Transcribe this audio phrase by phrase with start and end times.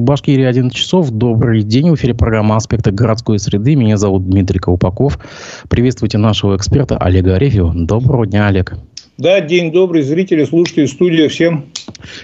[0.00, 1.10] Башкирии 11 часов.
[1.10, 1.90] Добрый день.
[1.90, 3.76] В эфире программа «Аспекты городской среды».
[3.76, 5.18] Меня зовут Дмитрий Колпаков.
[5.68, 7.72] Приветствуйте нашего эксперта Олега Арефьева.
[7.74, 8.74] Доброго дня, Олег.
[9.18, 11.66] Да, день добрый, зрители, слушатели, студия, всем.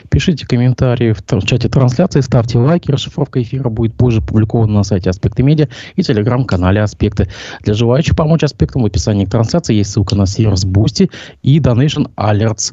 [0.09, 2.91] Пишите комментарии в чате трансляции, ставьте лайки.
[2.91, 7.29] Расшифровка эфира будет позже опубликована на сайте Аспекты Медиа и телеграм-канале Аспекты.
[7.61, 11.11] Для желающих помочь Аспектам в описании к трансляции есть ссылка на сервис Boosty
[11.43, 12.73] и Donation Alerts.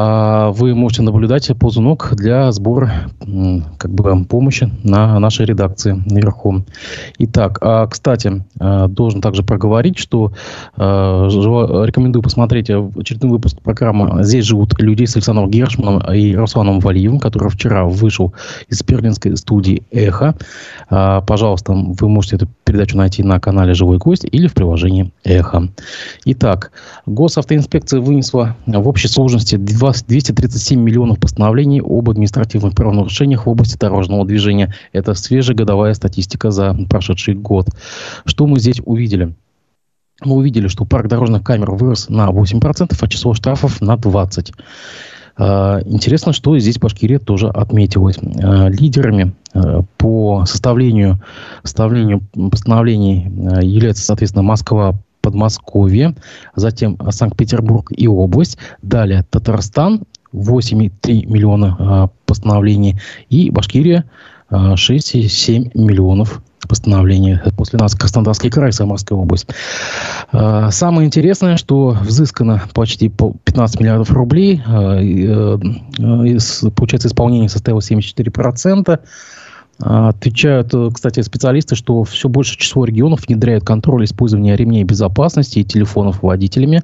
[0.00, 3.10] А, вы можете наблюдать ползунок для сбора
[3.78, 6.64] как бы, помощи на нашей редакции наверху.
[7.18, 10.32] Итак, а, кстати, а, должен также проговорить, что
[10.76, 17.48] рекомендую посмотреть очередной выпуск программы «Здесь живут люди» с Александром Гершманом и Русланом Валиевым, который
[17.48, 18.32] вчера вышел
[18.68, 20.36] из берлинской студии «Эхо».
[20.88, 25.68] Пожалуйста, вы можете эту передачу найти на канале «Живой гость» или в приложении «Эхо».
[26.24, 26.70] Итак,
[27.06, 29.56] госавтоинспекция вынесла в общей сложности
[29.92, 34.74] 237 миллионов постановлений об административных правонарушениях в области дорожного движения.
[34.92, 37.68] Это свежая годовая статистика за прошедший год.
[38.24, 39.34] Что мы здесь увидели?
[40.24, 44.52] Мы увидели, что парк дорожных камер вырос на 8%, а число штрафов на 20%.
[45.40, 48.18] А, интересно, что здесь Башкирия тоже отметилась.
[48.18, 51.20] А, лидерами а, по составлению,
[51.62, 53.28] составлению постановлений
[53.62, 54.94] являются, соответственно, Москва,
[55.28, 56.14] Подмосковье,
[56.56, 62.98] затем Санкт-Петербург и область, далее Татарстан, 8,3 миллиона э, постановлений,
[63.28, 64.04] и Башкирия
[64.50, 67.38] э, 6,7 миллионов постановлений.
[67.58, 69.48] После нас Краснодарский край, Самарская область.
[70.32, 74.62] Э, самое интересное, что взыскано почти 15 миллиардов рублей.
[74.66, 76.38] Э, э,
[76.74, 79.00] получается, исполнение составило 74%.
[79.80, 85.64] Отвечают, э, кстати, специалисты, что все больше число регионов внедряют контроль использования ремней безопасности и
[85.64, 86.82] телефонов водителями.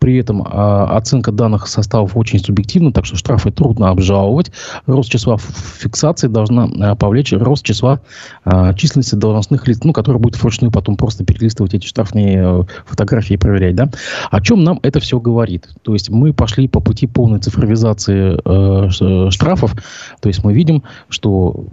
[0.00, 4.50] При этом а, оценка данных составов очень субъективна, так что штрафы трудно обжаловать.
[4.86, 8.00] Рост числа фиксаций должна а, повлечь рост числа
[8.44, 13.34] а, численности должностных лиц, ну, которые будут вручную потом просто перелистывать эти штрафные а, фотографии
[13.34, 13.76] и проверять.
[13.76, 13.90] Да?
[14.30, 15.68] О чем нам это все говорит?
[15.82, 19.74] То есть мы пошли по пути полной цифровизации э, штрафов.
[20.20, 21.64] То есть мы видим, что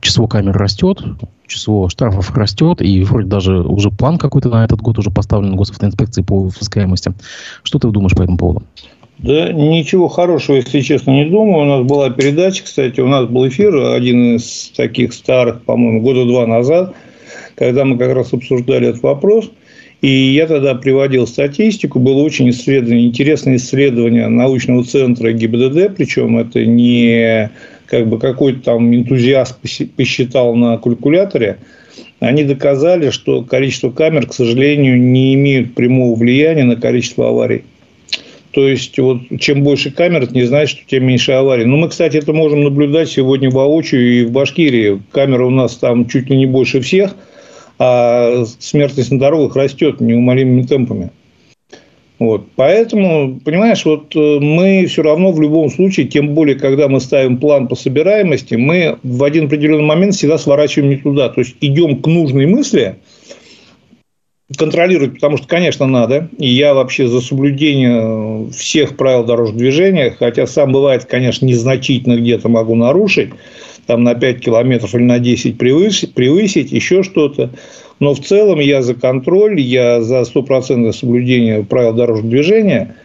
[0.00, 1.02] число камер растет,
[1.46, 6.22] число штрафов растет, и вроде даже уже план какой-то на этот год уже поставлен госавтоинспекции
[6.22, 7.12] по взыскаемости.
[7.62, 8.62] Что ты думаешь по этому поводу?
[9.18, 11.62] Да ничего хорошего, если честно, не думаю.
[11.62, 16.26] У нас была передача, кстати, у нас был эфир, один из таких старых, по-моему, года
[16.26, 16.94] два назад,
[17.54, 19.50] когда мы как раз обсуждали этот вопрос.
[20.02, 26.66] И я тогда приводил статистику, было очень исследование, интересное исследование научного центра ГИБДД, причем это
[26.66, 27.50] не
[27.86, 29.58] как бы какой-то там энтузиаст
[29.96, 31.58] посчитал на калькуляторе,
[32.20, 37.64] они доказали, что количество камер, к сожалению, не имеют прямого влияния на количество аварий.
[38.52, 41.66] То есть, вот, чем больше камер, это не значит, что тем меньше аварий.
[41.66, 45.02] Но мы, кстати, это можем наблюдать сегодня воочию и в Башкирии.
[45.12, 47.14] Камеры у нас там чуть ли не больше всех,
[47.78, 51.10] а смертность на дорогах растет неумолимыми темпами.
[52.18, 52.46] Вот.
[52.56, 57.36] Поэтому, понимаешь, вот э, мы все равно в любом случае, тем более, когда мы ставим
[57.36, 61.28] план по собираемости, мы в один определенный момент всегда сворачиваем не туда.
[61.28, 62.96] То есть, идем к нужной мысли,
[64.56, 66.28] контролировать, потому что, конечно, надо.
[66.38, 72.48] И я вообще за соблюдение всех правил дорожного движения, хотя сам бывает, конечно, незначительно где-то
[72.48, 73.30] могу нарушить,
[73.86, 77.50] там на 5 километров или на 10 превысить, превысить еще что-то.
[77.98, 82.96] Но в целом я за контроль, я за стопроцентное соблюдение правил дорожного движения.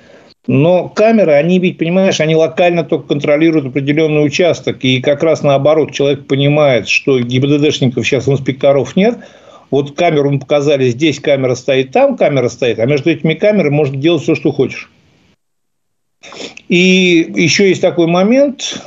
[0.47, 4.84] Но камеры, они ведь, понимаешь, они локально только контролируют определенный участок.
[4.84, 9.19] И как раз наоборот, человек понимает, что ГИБДДшников сейчас инспекторов нет.
[9.69, 13.96] Вот камеру мы показали, здесь камера стоит, там камера стоит, а между этими камерами можно
[13.96, 14.90] делать все, что хочешь.
[16.68, 18.84] И еще есть такой момент,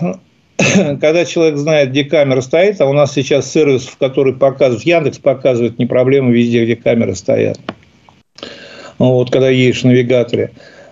[1.01, 5.19] когда человек знает, где камера стоит, а у нас сейчас сервис, в который показывает, Яндекс
[5.19, 7.59] показывает не проблема везде, где камеры стоят.
[8.99, 10.51] Вот, когда едешь в навигаторе.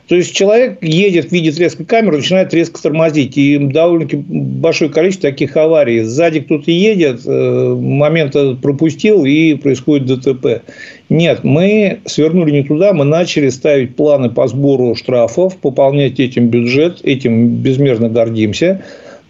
[0.09, 3.39] То есть человек едет, видит резко камеру, начинает резко тормозить.
[3.39, 6.03] И довольно-таки большое количество таких аварий.
[6.03, 10.63] Сзади кто-то едет, э, момент пропустил, и происходит ДТП.
[11.09, 17.01] Нет, мы свернули не туда, мы начали ставить планы по сбору штрафов, пополнять этим бюджет,
[17.05, 18.83] этим безмерно гордимся.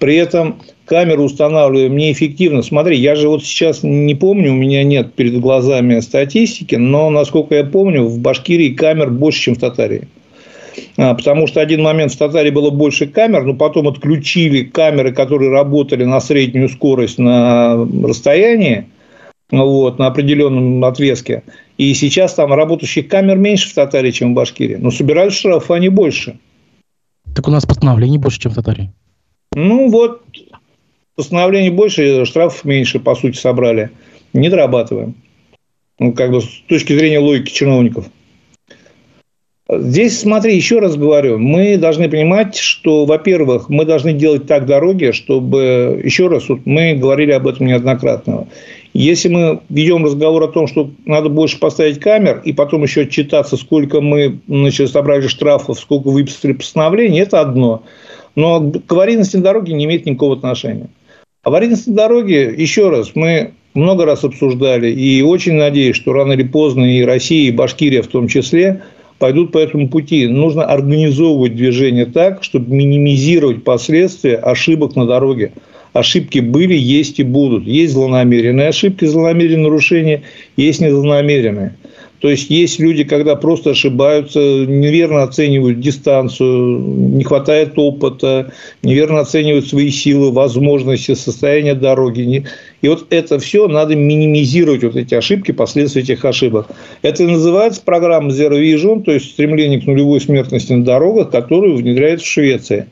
[0.02, 2.62] При этом камеру устанавливаем неэффективно.
[2.62, 7.54] Смотри, я же вот сейчас не помню, у меня нет перед глазами статистики, но, насколько
[7.54, 10.08] я помню, в Башкирии камер больше, чем в Татарии.
[10.96, 15.52] А, потому что один момент в Татарии было больше камер, но потом отключили камеры, которые
[15.52, 18.86] работали на среднюю скорость на расстоянии,
[19.52, 21.44] вот, на определенном отрезке.
[21.78, 24.78] И сейчас там работающих камер меньше в Татарии, чем в Башкирии.
[24.80, 26.40] Но собирают штрафы они больше.
[27.36, 28.90] Так у нас постановлений больше, чем в Татарии.
[29.54, 30.22] Ну, вот
[31.14, 33.90] постановлений больше, штрафов меньше, по сути, собрали.
[34.32, 35.14] Не дорабатываем.
[35.98, 38.06] Ну, как бы с точки зрения логики чиновников.
[39.70, 45.12] Здесь, смотри, еще раз говорю, мы должны понимать, что, во-первых, мы должны делать так дороги,
[45.12, 48.48] чтобы, еще раз, вот мы говорили об этом неоднократно,
[48.92, 53.56] если мы ведем разговор о том, что надо больше поставить камер и потом еще отчитаться,
[53.56, 57.82] сколько мы значит, собрали штрафов, сколько выписали постановлений, это одно.
[58.34, 60.88] Но к аварийности дороги не имеет никакого отношения.
[61.42, 66.84] Аварийность дороге, еще раз, мы много раз обсуждали и очень надеюсь, что рано или поздно
[66.84, 68.82] и Россия, и Башкирия в том числе–
[69.22, 70.26] пойдут по этому пути.
[70.26, 75.52] Нужно организовывать движение так, чтобы минимизировать последствия ошибок на дороге.
[75.92, 77.62] Ошибки были, есть и будут.
[77.64, 80.22] Есть злонамеренные ошибки, злонамеренные нарушения,
[80.56, 81.76] есть незлонамеренные.
[82.22, 88.52] То есть есть люди, когда просто ошибаются, неверно оценивают дистанцию, не хватает опыта,
[88.84, 92.44] неверно оценивают свои силы, возможности, состояние дороги.
[92.80, 96.68] И вот это все надо минимизировать, вот эти ошибки, последствия этих ошибок.
[97.02, 102.24] Это называется программа Zero Vision, то есть стремление к нулевой смертности на дорогах, которую внедряется
[102.24, 102.86] в Швеции.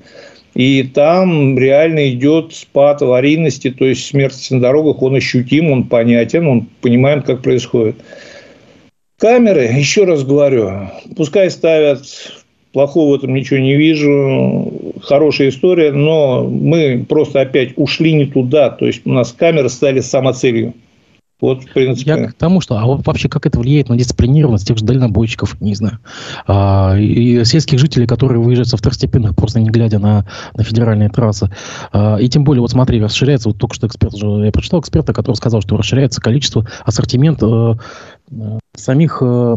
[0.56, 6.48] И там реально идет спад аварийности, то есть смертность на дорогах, он ощутим, он понятен,
[6.48, 7.94] он понимаем, как происходит.
[9.20, 12.06] Камеры, еще раз говорю, пускай ставят,
[12.72, 18.70] плохого в этом ничего не вижу, хорошая история, но мы просто опять ушли не туда,
[18.70, 20.72] то есть у нас камеры стали самоцелью.
[21.40, 22.10] Вот, в принципе.
[22.10, 25.74] Я к тому, что, а вообще как это влияет на дисциплинированность тех же дальнобойщиков, не
[25.74, 25.98] знаю,
[26.46, 31.50] а, и сельских жителей, которые выезжают со второстепенных, просто не глядя на, на федеральные трассы.
[31.92, 35.36] А, и тем более, вот смотри, расширяется, вот только что эксперт, я прочитал эксперта, который
[35.36, 37.74] сказал, что расширяется количество, ассортимент э,
[38.76, 39.56] самих э,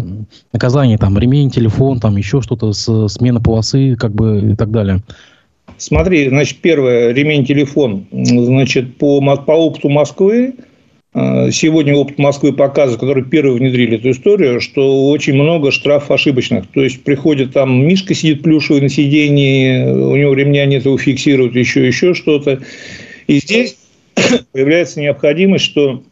[0.52, 5.02] наказаний, там, ремень, телефон, там, еще что-то, с, смена полосы, как бы, и так далее.
[5.78, 10.56] Смотри, значит, первое, ремень, телефон, значит, по, по опыту Москвы,
[11.14, 16.68] а, сегодня опыт Москвы показывает, которые первые внедрили эту историю, что очень много штрафов ошибочных.
[16.72, 21.56] То есть, приходит там Мишка сидит плюшевый на сидении, у него ремня нет, его фиксируют,
[21.56, 22.62] еще, еще что-то.
[23.28, 23.78] И здесь
[24.52, 26.04] появляется необходимость, что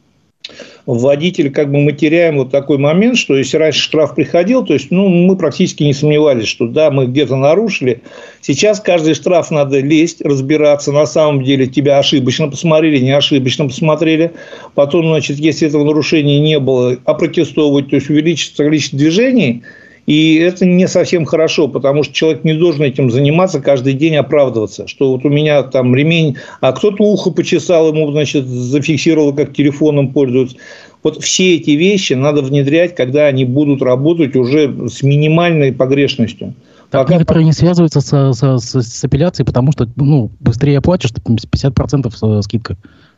[0.86, 4.92] водитель, как бы мы теряем вот такой момент, что если раньше штраф приходил, то есть
[4.92, 8.02] ну, мы практически не сомневались, что да, мы где-то нарушили.
[8.42, 14.32] Сейчас каждый штраф надо лезть, разбираться, на самом деле тебя ошибочно посмотрели, не ошибочно посмотрели.
[14.74, 19.64] Потом, значит, если этого нарушения не было, опротестовывать, то есть увеличится количество движений–
[20.06, 24.88] и это не совсем хорошо, потому что человек не должен этим заниматься, каждый день оправдываться,
[24.88, 30.12] что вот у меня там ремень, а кто-то ухо почесал, ему, значит, зафиксировал, как телефоном
[30.12, 30.58] пользуются.
[31.04, 36.54] Вот все эти вещи надо внедрять, когда они будут работать уже с минимальной погрешностью.
[36.92, 37.14] Так Пока...
[37.14, 42.78] некоторые не связываются с, с, с, с апелляцией, потому что ну, быстрее оплатишь, 50% скидка.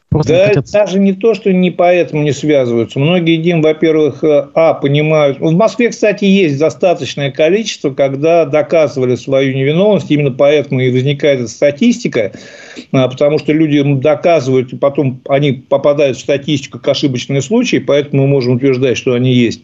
[0.10, 0.72] Просто да, хотят...
[0.72, 3.00] даже не то, что не поэтому не связываются.
[3.00, 5.40] Многие Дим, во-первых, э, а, понимают.
[5.40, 11.50] В Москве, кстати, есть достаточное количество, когда доказывали свою невиновность, именно поэтому и возникает эта
[11.50, 12.32] статистика,
[12.92, 18.24] а, потому что люди доказывают, и потом они попадают в статистику как ошибочные случаи, поэтому
[18.24, 19.62] мы можем утверждать, что они есть.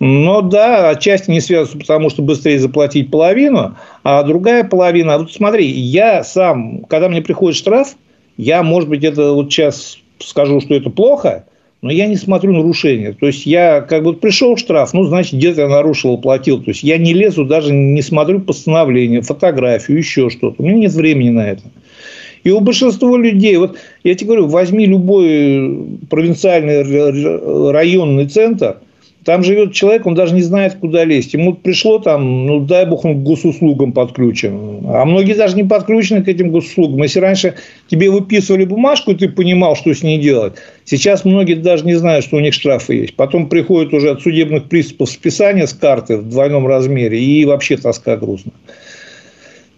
[0.00, 5.18] Но да, отчасти не связываются, потому что быстрее заплатить половину, а другая половина.
[5.18, 7.94] Вот смотри, я сам, когда мне приходит штраф,
[8.36, 11.46] я, может быть, это вот сейчас скажу, что это плохо,
[11.82, 13.12] но я не смотрю нарушения.
[13.12, 16.62] То есть, я как бы пришел штраф, ну, значит, где-то я нарушил, платил.
[16.62, 20.62] То есть, я не лезу, даже не смотрю постановление, фотографию, еще что-то.
[20.62, 21.62] У меня нет времени на это.
[22.42, 28.78] И у большинства людей, вот я тебе говорю, возьми любой провинциальный районный центр–
[29.24, 31.32] там живет человек, он даже не знает, куда лезть.
[31.32, 34.84] Ему пришло там, ну, дай бог, он к госуслугам подключен.
[34.86, 37.02] А многие даже не подключены к этим госуслугам.
[37.02, 37.54] Если раньше
[37.88, 40.54] тебе выписывали бумажку, и ты понимал, что с ней делать,
[40.84, 43.16] сейчас многие даже не знают, что у них штрафы есть.
[43.16, 48.16] Потом приходят уже от судебных приступов списания с карты в двойном размере, и вообще тоска
[48.16, 48.52] грустно.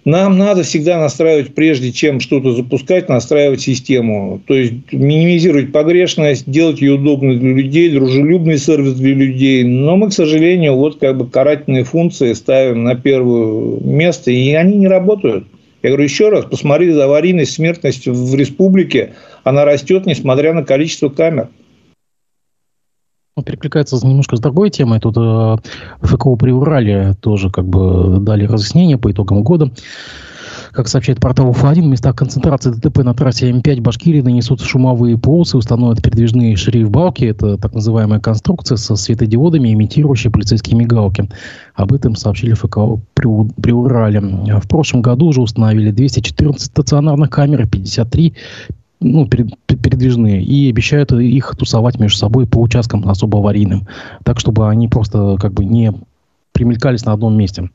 [0.06, 4.40] Нам надо всегда настраивать, прежде чем что-то запускать, настраивать систему.
[4.46, 9.64] То есть, минимизировать погрешность, делать ее удобной для людей, дружелюбный сервис для людей.
[9.64, 14.76] Но мы, к сожалению, вот как бы карательные функции ставим на первое место, и они
[14.76, 15.48] не работают.
[15.82, 21.08] Я говорю еще раз, посмотри за аварийность, смертность в республике, она растет, несмотря на количество
[21.08, 21.48] камер
[23.44, 24.98] перекликается немножко с другой темой.
[24.98, 25.56] Тут э,
[26.00, 29.70] ФКО при Урале тоже как бы дали разъяснение по итогам года.
[30.72, 35.56] Как сообщает портал УФА-1, в местах концентрации ДТП на трассе М5 Башкирии нанесут шумовые полосы,
[35.56, 37.24] установят передвижные шрифт-балки.
[37.24, 41.28] Это так называемая конструкция со светодиодами, имитирующие полицейские мигалки.
[41.74, 44.20] Об этом сообщили ФКО при Урале.
[44.20, 48.34] В прошлом году уже установили 214 стационарных камер, 53
[49.00, 53.86] ну, передвижные, и обещают их тусовать между собой по участкам особо аварийным,
[54.24, 55.92] так, чтобы они просто как бы не
[56.52, 57.70] примелькались на одном месте.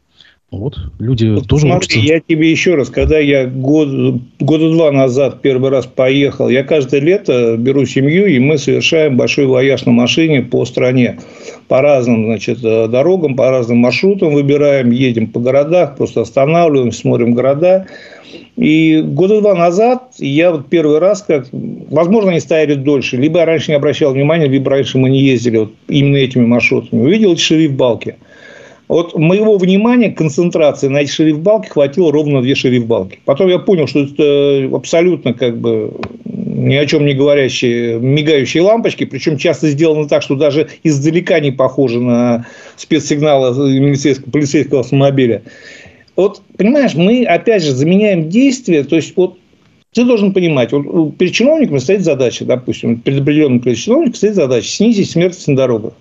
[0.51, 1.99] Вот, люди вот тоже смотри, учатся.
[1.99, 6.99] я тебе еще раз, когда я год, года два назад первый раз поехал, я каждое
[6.99, 11.19] лето беру семью, и мы совершаем большой вояж на машине по стране.
[11.69, 17.87] По разным значит, дорогам, по разным маршрутам выбираем, едем по городах, просто останавливаемся, смотрим города.
[18.57, 23.45] И года два назад я вот первый раз, как, возможно, они стояли дольше, либо я
[23.45, 27.71] раньше не обращал внимания, либо раньше мы не ездили вот именно этими маршрутами, увидел шериф
[27.71, 28.17] Балки.
[28.91, 33.19] Вот моего внимания, концентрации на эти шерифбалки хватило ровно две шерифбалки.
[33.23, 35.93] Потом я понял, что это абсолютно как бы
[36.25, 41.51] ни о чем не говорящие мигающие лампочки, причем часто сделаны так, что даже издалека не
[41.51, 42.45] похожи на
[42.75, 45.43] спецсигналы полицейского, полицейского автомобиля.
[46.17, 49.37] Вот, понимаешь, мы, опять же, заменяем действия, то есть, вот
[49.93, 54.67] ты должен понимать, вот перед чиновниками стоит задача, допустим, перед определенным количеством чиновников стоит задача
[54.67, 55.93] снизить смертность на дорогах.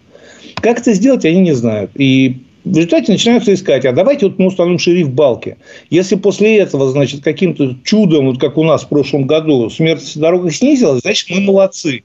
[0.57, 1.93] Как это сделать, они не знают.
[1.95, 5.57] И в результате начинаются искать, а давайте вот мы установим шериф Балки.
[5.88, 10.23] Если после этого, значит, каким-то чудом, вот как у нас в прошлом году, смертность на
[10.23, 12.02] дорогах снизилась, значит, мы молодцы.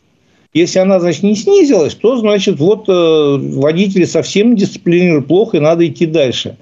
[0.53, 5.85] Если она, значит, не снизилась, то, значит, вот э, водители совсем дисциплинируют плохо, и надо
[5.85, 6.55] идти дальше.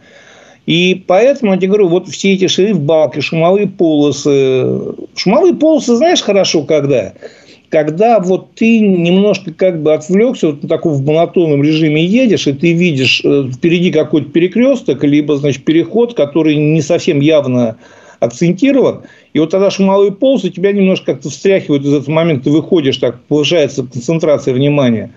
[0.66, 4.96] И поэтому, я тебе говорю, вот все эти шериф-балки, шумовые полосы.
[5.16, 7.14] Шумовые полосы, знаешь, хорошо когда?
[7.74, 12.54] Когда вот ты немножко как бы отвлекся, вот на таком в монотонном режиме едешь, и
[12.54, 17.78] ты видишь э, впереди какой-то перекресток, либо, значит, переход, который не совсем явно
[18.20, 19.02] акцентирован,
[19.34, 23.20] и вот тогда шумовые полосы тебя немножко как-то встряхивают из этого момента, ты выходишь, так
[23.24, 25.10] повышается концентрация внимания.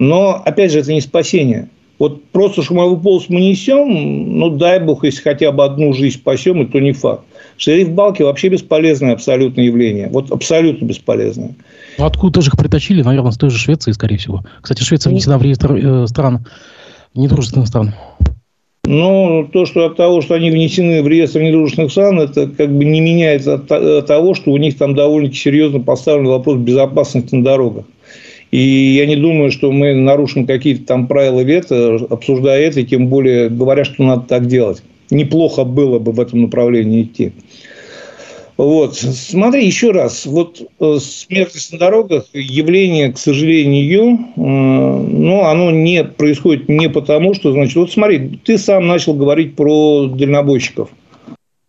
[0.00, 1.68] Но, опять же, это не спасение.
[2.00, 6.62] Вот просто шумовой полос мы несем, ну, дай бог, если хотя бы одну жизнь спасем,
[6.62, 7.22] и то не факт.
[7.58, 10.08] Шериф Балки вообще бесполезное абсолютно явление.
[10.08, 11.54] Вот абсолютно бесполезное.
[12.00, 13.02] Ну, откуда же их притащили?
[13.02, 14.42] Наверное, с той же Швеции, скорее всего.
[14.62, 16.46] Кстати, Швеция внесена в реестр э, стран,
[17.14, 17.94] недружественных стран.
[18.86, 22.86] Ну, то, что от того, что они внесены в реестр недружественных стран, это как бы
[22.86, 27.84] не меняет от того, что у них там довольно серьезно поставлен вопрос безопасности на дорогах.
[28.50, 33.08] И я не думаю, что мы нарушим какие-то там правила вето, обсуждая это, и тем
[33.08, 34.82] более говоря, что надо так делать.
[35.10, 37.32] Неплохо было бы в этом направлении идти.
[38.60, 38.94] Вот.
[38.94, 40.26] Смотри, еще раз.
[40.26, 47.32] Вот э, смертность на дорогах, явление, к сожалению, э, ну, оно не происходит не потому,
[47.32, 50.90] что, значит, вот смотри, ты сам начал говорить про дальнобойщиков.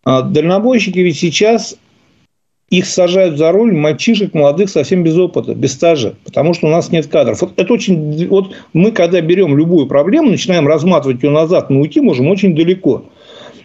[0.04, 1.78] А дальнобойщики ведь сейчас
[2.68, 6.92] их сажают за руль мальчишек молодых совсем без опыта, без стажа, потому что у нас
[6.92, 7.40] нет кадров.
[7.40, 12.02] Вот это очень, вот мы когда берем любую проблему, начинаем разматывать ее назад, мы уйти
[12.02, 13.06] можем очень далеко.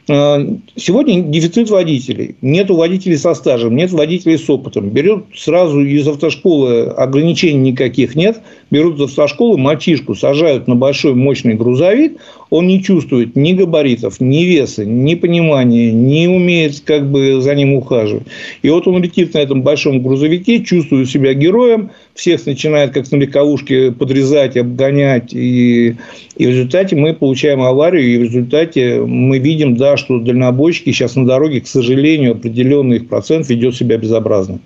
[0.09, 0.39] А,
[0.77, 2.35] сегодня дефицит водителей.
[2.41, 4.89] Нет водителей со стажем, нет водителей с опытом.
[4.89, 8.41] Берут сразу из автошколы ограничений никаких нет.
[8.71, 12.19] Берут из автошколы мальчишку, сажают на большой мощный грузовик.
[12.49, 17.73] Он не чувствует ни габаритов, ни веса, ни понимания, не умеет как бы за ним
[17.73, 18.23] ухаживать.
[18.61, 23.17] И вот он летит на этом большом грузовике, чувствует себя героем, всех начинает как на
[23.17, 25.33] легковушке подрезать, обгонять.
[25.33, 25.95] И,
[26.35, 31.15] и в результате мы получаем аварию, и в результате мы видим, да, что дальнобойщики сейчас
[31.15, 34.59] на дороге, к сожалению, определенный их процент ведет себя безобразно.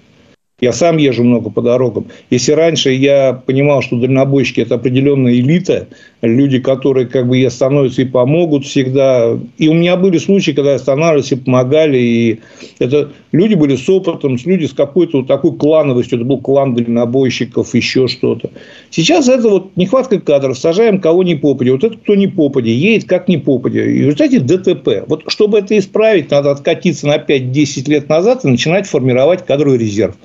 [0.61, 2.05] Я сам езжу много по дорогам.
[2.29, 5.87] Если раньше я понимал, что дальнобойщики– это определенная элита,
[6.21, 9.39] люди, которые как бы и остановятся и помогут всегда.
[9.57, 11.97] И у меня были случаи, когда останавливались и помогали.
[11.97, 12.39] И
[12.77, 16.19] это люди были с опытом, люди с какой-то вот такой клановостью.
[16.19, 18.51] Это был клан дальнобойщиков, еще что-то.
[18.91, 20.59] Сейчас это вот нехватка кадров.
[20.59, 21.71] Сажаем кого не попадя.
[21.71, 22.69] Вот это кто не попадя.
[22.69, 23.83] Едет как не попадя.
[23.83, 25.05] И в результате ДТП.
[25.07, 30.15] Вот чтобы это исправить, надо откатиться на 5-10 лет назад и начинать формировать кадровый резерв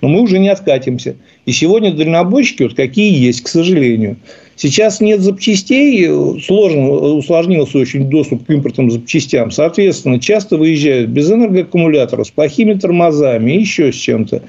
[0.00, 1.16] но мы уже не откатимся.
[1.46, 4.16] И сегодня дальнобойщики вот какие есть, к сожалению.
[4.56, 6.06] Сейчас нет запчастей,
[6.42, 9.50] сложно, усложнился очень доступ к импортным запчастям.
[9.50, 14.42] Соответственно, часто выезжают без энергоаккумуляторов, с плохими тормозами, еще с чем-то.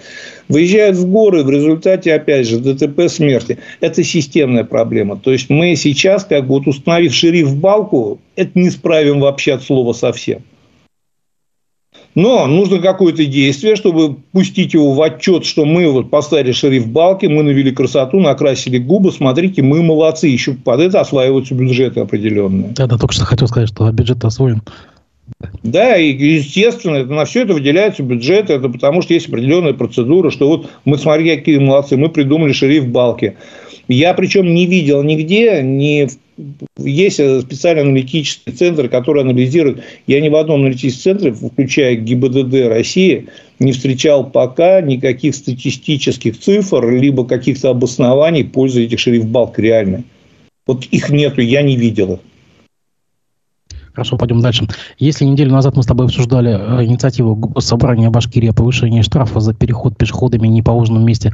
[0.49, 3.57] Выезжают в горы, в результате, опять же, ДТП смерти.
[3.79, 5.15] Это системная проблема.
[5.15, 9.53] То есть, мы сейчас, как бы вот установив шериф в балку, это не справим вообще
[9.53, 10.41] от слова совсем.
[12.13, 17.25] Но нужно какое-то действие, чтобы пустить его в отчет, что мы вот поставили шериф балки,
[17.25, 22.69] мы навели красоту, накрасили губы, смотрите, мы молодцы, еще под это осваиваются бюджеты определенные.
[22.69, 24.61] Да, да, только что хотел сказать, что бюджет освоен.
[25.63, 30.47] Да, и естественно, на все это выделяется бюджет, это потому что есть определенная процедура, что
[30.47, 33.37] вот мы, смотри, какие молодцы, мы придумали шериф балки.
[33.91, 36.07] Я причем не видел нигде, не
[36.77, 39.83] есть специальный аналитический центр, который анализирует.
[40.07, 43.27] Я ни в одном аналитическом центре, включая ГИБДД России,
[43.59, 50.03] не встречал пока никаких статистических цифр, либо каких-то обоснований пользы этих шериф-балк реальной.
[50.65, 52.19] Вот их нету, я не видел их.
[53.93, 54.67] Хорошо, пойдем дальше.
[54.99, 59.53] Если неделю назад мы с тобой обсуждали э, инициативу собрания Башкирии о повышении штрафа за
[59.53, 61.33] переход пешеходами в неположенном месте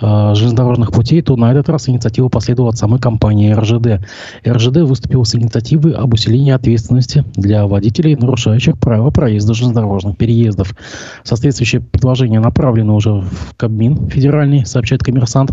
[0.00, 4.04] э, железнодорожных путей, то на этот раз инициатива последовала от самой компании РЖД.
[4.44, 10.74] РЖД выступила с инициативой об усилении ответственности для водителей, нарушающих правила проезда железнодорожных переездов.
[11.22, 15.52] Соответствующее предложение направлено уже в Кабмин федеральный, сообщает коммерсант.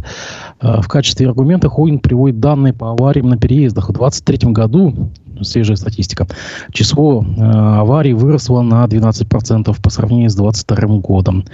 [0.61, 3.89] Э, в качестве аргумента Хоин приводит данные по авариям на переездах.
[3.89, 5.11] В 2023 году
[5.43, 6.27] свежая статистика.
[6.71, 11.45] Число э, аварий выросло на 12% по сравнению с 2022 годом.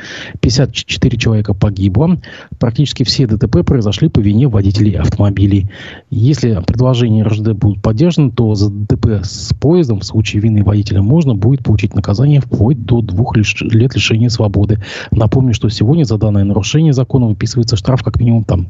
[0.42, 2.18] 54 человека погибло.
[2.60, 5.70] Практически все ДТП произошли по вине водителей автомобилей.
[6.10, 11.36] Если предложение РЖД будут поддержаны, то за ДТП с поездом в случае вины водителя можно
[11.36, 14.82] будет получить наказание вплоть до двух лет лишения свободы.
[15.12, 18.68] Напомню, что сегодня за данное нарушение закона выписывается штраф как минимум там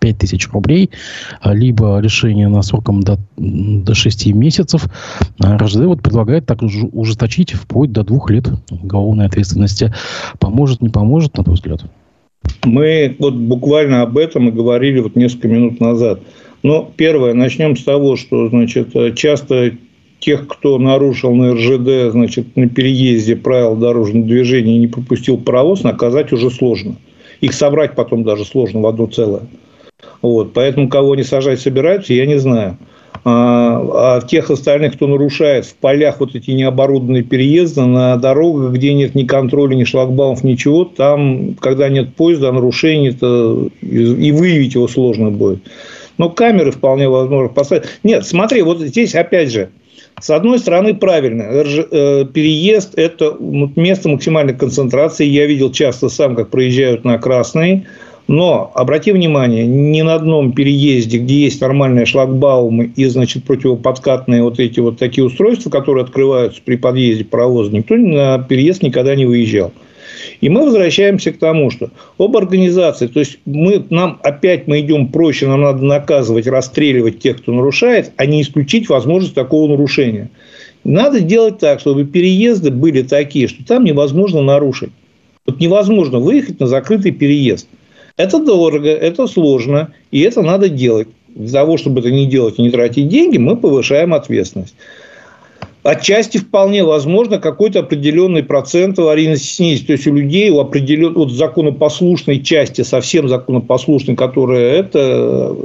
[0.00, 0.90] 5000 э, рублей,
[1.44, 4.86] либо лишение на сроком до, до 6 месяцев месяцев.
[5.40, 6.58] А РЖД вот предлагает так
[6.92, 9.92] ужесточить вплоть до двух лет уголовной ответственности.
[10.38, 11.82] Поможет, не поможет, на твой взгляд?
[12.64, 16.20] Мы вот буквально об этом и говорили вот несколько минут назад.
[16.62, 19.72] Но первое, начнем с того, что значит, часто
[20.20, 25.82] тех, кто нарушил на РЖД, значит, на переезде правил дорожного движения и не пропустил паровоз,
[25.82, 26.96] наказать уже сложно.
[27.40, 29.42] Их собрать потом даже сложно в одно целое.
[30.20, 30.52] Вот.
[30.52, 32.78] Поэтому кого они сажать собираются, я не знаю.
[33.24, 38.94] А, а тех остальных, кто нарушает в полях вот эти необорудованные переезды, на дорогах, где
[38.94, 44.88] нет ни контроля, ни шлагбаумов, ничего, там, когда нет поезда, нарушение, то и выявить его
[44.88, 45.62] сложно будет.
[46.18, 47.84] Но камеры вполне возможно поставить.
[48.02, 49.70] Нет, смотри, вот здесь опять же,
[50.20, 51.42] с одной стороны, правильно.
[51.42, 55.26] Э, переезд– это место максимальной концентрации.
[55.26, 57.86] Я видел часто сам, как проезжают на Красный.
[58.28, 64.60] Но обрати внимание, ни на одном переезде, где есть нормальные шлагбаумы и, значит, противоподкатные вот
[64.60, 69.72] эти вот такие устройства, которые открываются при подъезде паровоза, никто на переезд никогда не выезжал.
[70.40, 75.08] И мы возвращаемся к тому, что об организации, то есть мы, нам опять мы идем
[75.08, 80.30] проще, нам надо наказывать, расстреливать тех, кто нарушает, а не исключить возможность такого нарушения.
[80.84, 84.90] Надо делать так, чтобы переезды были такие, что там невозможно нарушить.
[85.46, 87.66] Вот невозможно выехать на закрытый переезд–
[88.16, 91.08] это дорого, это сложно, и это надо делать.
[91.28, 94.74] Для того, чтобы это не делать и не тратить деньги, мы повышаем ответственность.
[95.82, 99.86] Отчасти вполне возможно какой-то определенный процент аварийности снизить.
[99.86, 105.56] То есть, у людей, у определенной вот законопослушной части, совсем законопослушной, которая это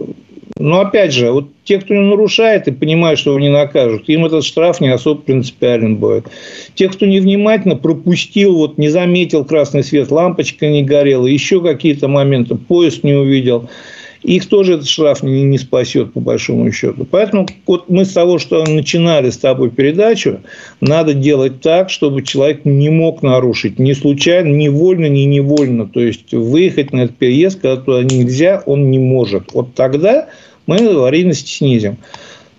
[0.57, 4.25] но опять же, вот те, кто не нарушает и понимают, что его не накажут, им
[4.25, 6.27] этот штраф не особо принципиален будет.
[6.75, 12.55] Те, кто невнимательно пропустил, вот не заметил красный свет, лампочка не горела, еще какие-то моменты,
[12.55, 13.69] поезд не увидел,
[14.23, 17.05] их тоже этот штраф не, не спасет, по большому счету.
[17.09, 20.41] Поэтому вот мы с того, что начинали с тобой передачу,
[20.81, 25.87] надо делать так, чтобы человек не мог нарушить ни случайно, ни вольно, ни невольно.
[25.87, 29.53] То есть, выехать на этот переезд, когда туда нельзя, он не может.
[29.53, 30.27] Вот тогда
[30.65, 31.97] мы аварийность снизим.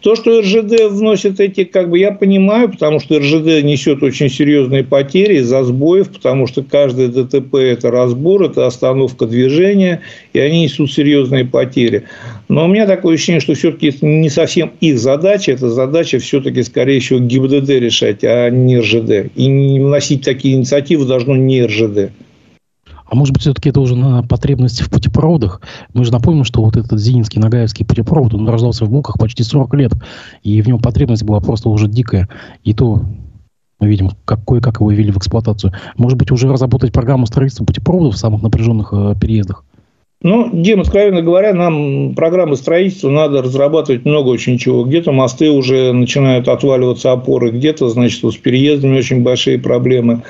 [0.01, 4.85] То, что РЖД вносит эти, как бы я понимаю, потому что РЖД несет очень серьезные
[4.85, 10.93] потери из-за сбоев, потому что каждый ДТП– это разбор, это остановка движения, и они несут
[10.93, 12.05] серьезные потери.
[12.49, 16.63] Но у меня такое ощущение, что все-таки это не совсем их задача, это задача все-таки,
[16.63, 19.33] скорее всего, ГИБДД решать, а не РЖД.
[19.35, 22.13] И вносить такие инициативы должно не РЖД.
[23.09, 25.63] А может быть, все-таки это уже на потребности в путепроводах?
[25.95, 29.75] Мы же напомним, что вот этот Зининский Нагаевский путепровод, он рождался в Муках почти 40
[29.75, 29.93] лет,
[30.43, 32.29] и в нем потребность была просто уже дикая.
[32.65, 33.03] И то
[33.81, 35.73] мы видим, как, кое-как его ввели в эксплуатацию.
[35.97, 39.65] Может быть, уже разработать программу строительства путепроводов в самых напряженных э, переездах?
[40.21, 44.85] Ну, Дим, откровенно говоря, нам программы строительства надо разрабатывать много очень чего.
[44.85, 50.23] Где-то мосты уже начинают отваливаться опоры, где-то, значит, с переездами очень большие проблемы.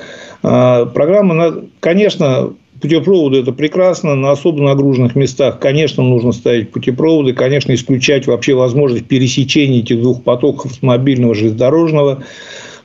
[0.43, 4.15] А, программа, конечно, Путепроводы– это прекрасно.
[4.15, 7.33] На особо нагруженных местах, конечно, нужно ставить путепроводы.
[7.33, 12.23] Конечно, исключать вообще возможность пересечения этих двух потоков автомобильного, железнодорожного.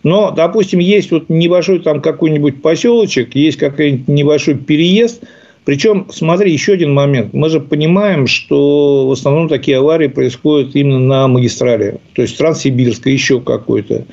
[0.02, 5.22] Но, допустим, есть вот небольшой там какой-нибудь поселочек, есть какой-нибудь небольшой переезд,
[5.64, 7.33] Причем, смотри, еще один момент.
[7.33, 12.00] Мы же понимаем, что в основном такие аварии происходят именно на магистрали.
[12.14, 14.05] То есть, Транссибирской, еще какой-то.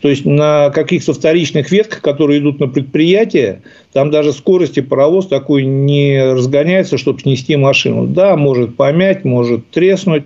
[0.00, 3.60] То есть, на каких-то вторичных ветках, которые идут на предприятие,
[3.92, 8.06] там даже скорости паровоз такой не разгоняется, чтобы снести машину.
[8.06, 10.24] Да, может помять, может треснуть.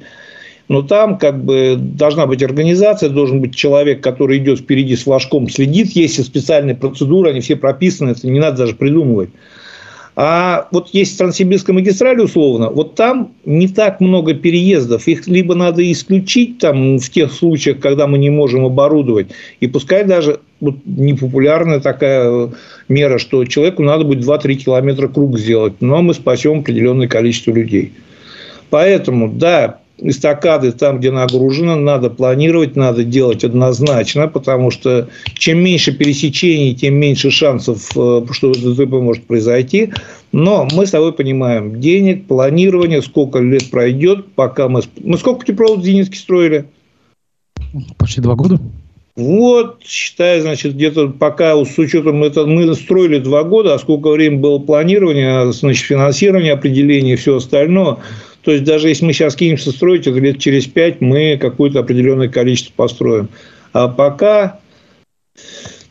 [0.68, 5.48] Но там как бы должна быть организация, должен быть человек, который идет впереди с флажком,
[5.48, 5.88] следит.
[5.92, 9.30] Есть специальные процедуры, они все прописаны, это не надо даже придумывать.
[10.20, 15.06] А вот есть Транссибирская магистраль, условно, вот там не так много переездов.
[15.06, 19.28] Их либо надо исключить там, в тех случаях, когда мы не можем оборудовать.
[19.60, 22.50] И пускай даже вот, непопулярная такая
[22.88, 27.92] мера, что человеку надо будет 2-3 километра круг сделать, но мы спасем определенное количество людей.
[28.70, 35.92] Поэтому, да, эстакады там, где нагружено, надо планировать, надо делать однозначно, потому что чем меньше
[35.92, 39.92] пересечений, тем меньше шансов, э, что ДТП может произойти.
[40.32, 44.82] Но мы с тобой понимаем, денег, планирование, сколько лет пройдет, пока мы...
[45.02, 46.66] Мы сколько путепровод Зенитки строили?
[47.96, 48.58] Почти два года.
[49.18, 54.38] Вот, считай, значит, где-то пока с учетом это мы строили два года, а сколько времени
[54.38, 57.98] было планирование, значит, финансирование, определение и все остальное–
[58.48, 62.28] то есть, даже если мы сейчас кинемся строить, это лет через пять мы какое-то определенное
[62.28, 63.28] количество построим.
[63.74, 64.60] А пока...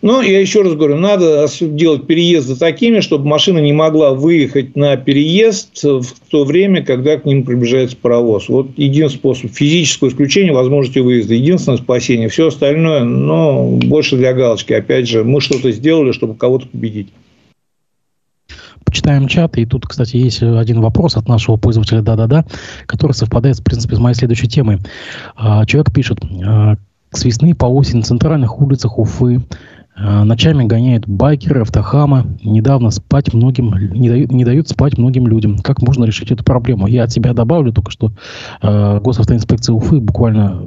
[0.08, 4.96] Но я еще раз говорю, надо делать переезды такими, чтобы машина не могла выехать на
[4.96, 8.48] переезд в то время, когда к ним приближается паровоз.
[8.48, 9.52] Вот единственный способ.
[9.52, 11.34] Физическое исключение возможности выезда.
[11.34, 12.30] Единственное спасение.
[12.30, 14.72] Все остальное, но больше для галочки.
[14.72, 17.10] Опять же, мы что-то сделали, чтобы кого-то победить
[18.86, 22.46] почитаем чат, и тут, кстати, есть один вопрос от нашего пользователя «Да-да-да»,
[22.86, 24.80] который совпадает, в принципе, с моей следующей темой.
[25.36, 26.78] А, человек пишет, «А,
[27.12, 29.42] с весны по осень на центральных улицах Уфы
[29.98, 32.38] ночами гоняют байкеры, автохамы.
[32.44, 35.58] Недавно спать многим, не дают, не дают спать многим людям.
[35.60, 36.88] Как можно решить эту проблему?
[36.88, 38.12] Я от себя добавлю только, что
[38.62, 40.62] э, госавтоинспекция Уфы буквально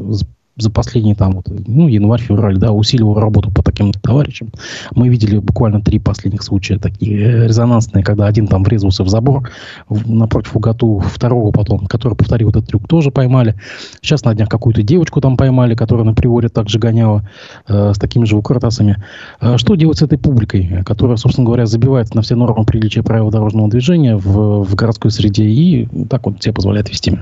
[0.61, 4.51] за последний там, вот, ну, январь-февраль, да, усиливал работу по таким товарищам.
[4.95, 9.51] Мы видели буквально три последних случая такие э, резонансные, когда один там врезался в забор
[9.89, 13.55] напротив УГАТУ, второго потом, который повторил этот трюк, тоже поймали.
[14.01, 17.29] Сейчас на днях какую-то девочку там поймали, которая на приоре также гоняла
[17.69, 18.97] э, с такими же укротасами.
[19.41, 23.31] Э, что делать с этой публикой, которая, собственно говоря, забивается на все нормы приличия правил
[23.31, 27.19] дорожного движения в, в городской среде и так вот себе позволяет вести?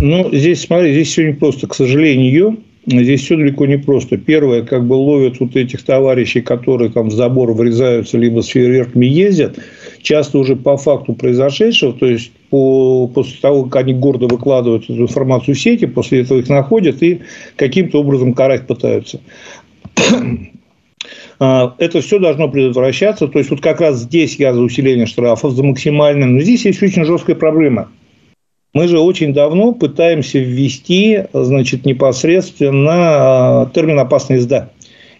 [0.00, 1.66] Ну, здесь, смотри, здесь не просто.
[1.66, 4.16] К сожалению, здесь все далеко не просто.
[4.16, 9.04] Первое, как бы ловят вот этих товарищей, которые там в забор врезаются, либо с фейерверками
[9.04, 9.58] ездят,
[10.00, 15.02] часто уже по факту произошедшего, то есть по, после того, как они гордо выкладывают эту
[15.02, 17.20] информацию в сети, после этого их находят и
[17.56, 19.20] каким-то образом карать пытаются.
[21.42, 23.26] А, это все должно предотвращаться.
[23.26, 26.28] То есть, вот как раз здесь я за усиление штрафов, за максимальное.
[26.28, 27.88] Но здесь есть очень жесткая проблема–
[28.72, 34.70] мы же очень давно пытаемся ввести, значит, непосредственно а, термин «опасная езда».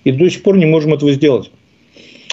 [0.05, 1.51] И до сих пор не можем этого сделать.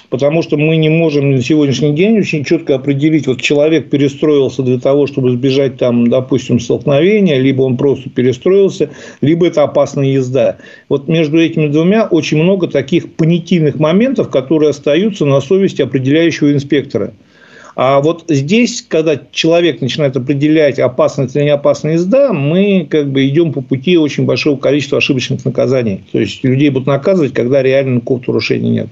[0.09, 4.79] Потому что мы не можем на сегодняшний день очень четко определить, вот человек перестроился для
[4.79, 10.57] того, чтобы избежать там, допустим, столкновения, либо он просто перестроился, либо это опасная езда.
[10.87, 17.13] Вот между этими двумя очень много таких понятийных моментов, которые остаются на совести определяющего инспектора–
[17.79, 23.11] а вот здесь, когда человек начинает определять, опасна это или не опасная езда, мы как
[23.11, 26.03] бы идем по пути очень большого количества ошибочных наказаний.
[26.11, 28.87] То есть, людей будут наказывать, когда реально какого-то нарушения нет.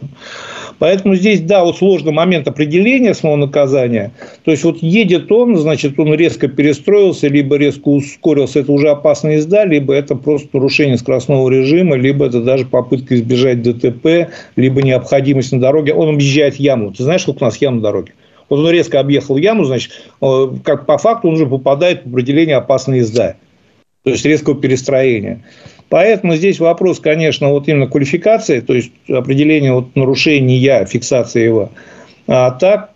[0.77, 4.11] Поэтому здесь, да, вот сложный момент определения самого наказания.
[4.43, 9.37] То есть, вот едет он, значит, он резко перестроился, либо резко ускорился, это уже опасная
[9.37, 15.53] езда, либо это просто нарушение скоростного режима, либо это даже попытка избежать ДТП, либо необходимость
[15.53, 15.95] на дороге.
[15.95, 16.93] Он объезжает яму.
[16.93, 18.11] Ты знаешь, сколько у нас ям на дороге?
[18.49, 22.57] Вот он резко объехал яму, значит, э, как по факту он уже попадает в определение
[22.57, 23.35] опасной езда.
[24.03, 25.43] То есть резкого перестроения.
[25.89, 31.71] Поэтому здесь вопрос, конечно, вот именно квалификации, то есть определение вот нарушения, фиксации его.
[32.27, 32.91] А так,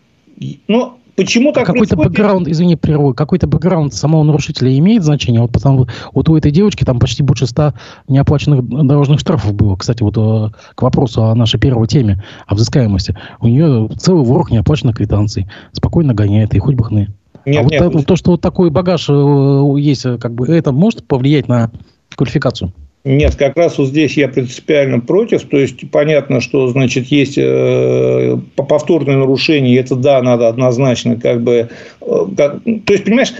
[0.67, 5.41] ну, Почему а так какой-то бэкграунд, извини, прерву, какой-то бэкграунд самого нарушителя имеет значение?
[5.41, 7.73] Вот потому вот у этой девочки там почти больше ста
[8.07, 9.75] неоплаченных дорожных штрафов было.
[9.75, 13.17] Кстати, вот э, к вопросу о нашей первой теме, о взыскаемости.
[13.41, 15.47] У нее целый ворох неоплаченных квитанций.
[15.73, 17.09] Спокойно гоняет, и хоть бы хны.
[17.45, 18.05] Нет, а вот нет.
[18.05, 21.69] то, что вот такой багаж э, есть, э, как бы это может повлиять на
[22.15, 22.71] квалификацию?
[23.05, 25.43] Нет, как раз вот здесь я принципиально против.
[25.43, 31.69] То есть, понятно, что, значит, есть э, повторное нарушение, это, да, надо однозначно как бы...
[32.01, 33.33] Э, как, то есть, понимаешь,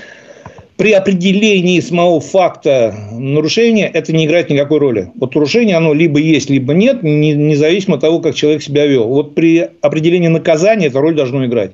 [0.77, 5.11] при определении самого факта нарушения это не играет никакой роли.
[5.15, 9.07] Вот нарушение, оно либо есть, либо нет, независимо от того, как человек себя вел.
[9.09, 11.71] Вот при определении наказания эта роль должно играть.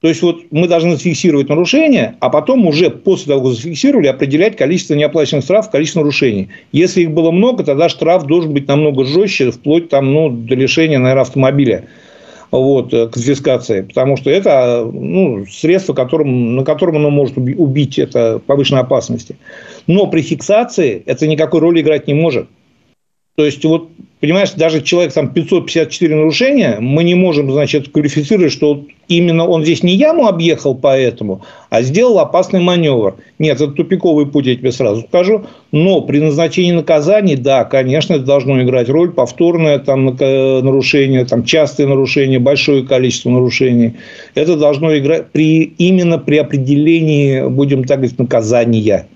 [0.00, 4.56] То есть вот мы должны зафиксировать нарушение, а потом уже после того, как зафиксировали, определять
[4.56, 6.48] количество неоплаченных штрафов, количество нарушений.
[6.72, 10.98] Если их было много, тогда штраф должен быть намного жестче, вплоть там, ну, до лишения,
[10.98, 11.84] наверное, автомобиля
[12.50, 18.40] вот, э, конфискации, потому что это ну, средство, которым, на котором оно может убить, это
[18.44, 19.36] повышенной опасности.
[19.86, 22.48] Но при фиксации это никакой роли играть не может.
[23.36, 28.84] То есть, вот, понимаешь, даже человек там 554 нарушения, мы не можем, значит, квалифицировать, что
[29.08, 33.16] именно он здесь не яму объехал поэтому, а сделал опасный маневр.
[33.38, 35.46] Нет, это тупиковый путь, я тебе сразу скажу.
[35.72, 39.12] Но при назначении наказаний, да, конечно, это должно играть роль.
[39.12, 43.94] Повторное там, нарушение, там, частые нарушения, большое количество нарушений.
[44.34, 49.06] Это должно играть при, именно при определении, будем так говорить, наказания.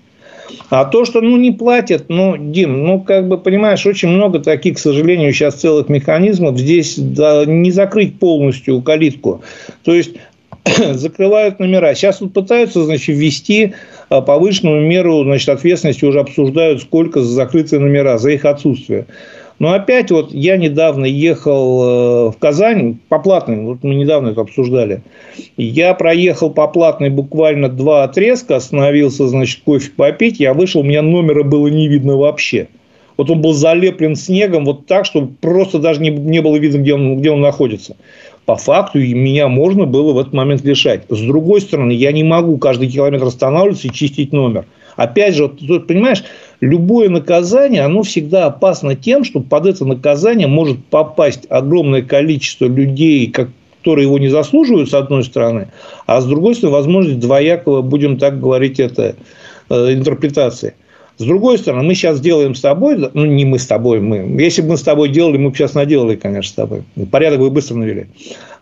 [0.69, 4.75] А то, что ну, не платят, ну, Дим, ну, как бы, понимаешь, очень много таких,
[4.75, 6.57] к сожалению, сейчас целых механизмов.
[6.57, 9.41] Здесь да, не закрыть полностью калитку.
[9.83, 10.15] То есть,
[10.93, 11.93] закрывают номера.
[11.95, 13.73] Сейчас вот пытаются, значит, ввести
[14.09, 19.05] а, повышенную меру значит, ответственности, уже обсуждают, сколько за закрытые номера, за их отсутствие.
[19.59, 24.41] Но опять вот я недавно ехал э, в Казань по платной, вот мы недавно это
[24.41, 25.01] обсуждали.
[25.55, 31.01] Я проехал по платной буквально два отрезка, остановился, значит, кофе попить, я вышел, у меня
[31.01, 32.67] номера было не видно вообще.
[33.17, 36.93] Вот он был залеплен снегом вот так, что просто даже не, не было видно, где
[36.93, 37.95] он, где он находится.
[38.45, 41.03] По факту меня можно было в этот момент лишать.
[41.09, 44.65] С другой стороны, я не могу каждый километр останавливаться и чистить номер.
[44.97, 46.23] Опять же, вот, понимаешь,
[46.61, 53.31] любое наказание, оно всегда опасно тем, что под это наказание может попасть огромное количество людей,
[53.31, 55.67] которые его не заслуживают, с одной стороны,
[56.07, 59.15] а с другой стороны, возможность двоякого, будем так говорить, это
[59.69, 60.73] э, интерпретации.
[61.17, 64.17] С другой стороны, мы сейчас делаем с тобой, ну, не мы с тобой, мы.
[64.41, 66.83] Если бы мы с тобой делали, мы бы сейчас наделали, конечно, с тобой.
[67.09, 68.07] Порядок бы быстро навели.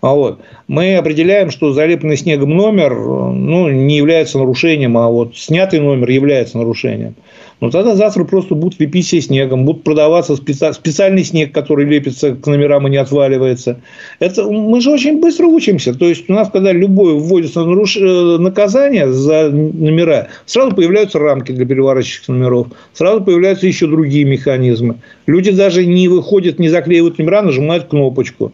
[0.04, 0.40] А вот.
[0.68, 6.58] Мы определяем, что залепленный снегом номер ну, не является нарушением, а вот снятый номер является
[6.58, 7.16] нарушением.
[7.62, 10.74] Но тогда завтра просто будут лепить все снегом, будут продаваться специ...
[10.74, 13.80] специальный снег, который лепится к номерам и не отваливается.
[14.20, 15.94] Это мы же очень быстро учимся.
[15.94, 17.96] То есть у нас, когда любое вводится наруш...
[17.96, 24.96] Э, наказание за номера, сразу появляются рамки для переворачивающих номеров, сразу появляются еще другие механизмы.
[25.28, 28.52] Люди даже не выходят, не заклеивают номера, нажимают кнопочку.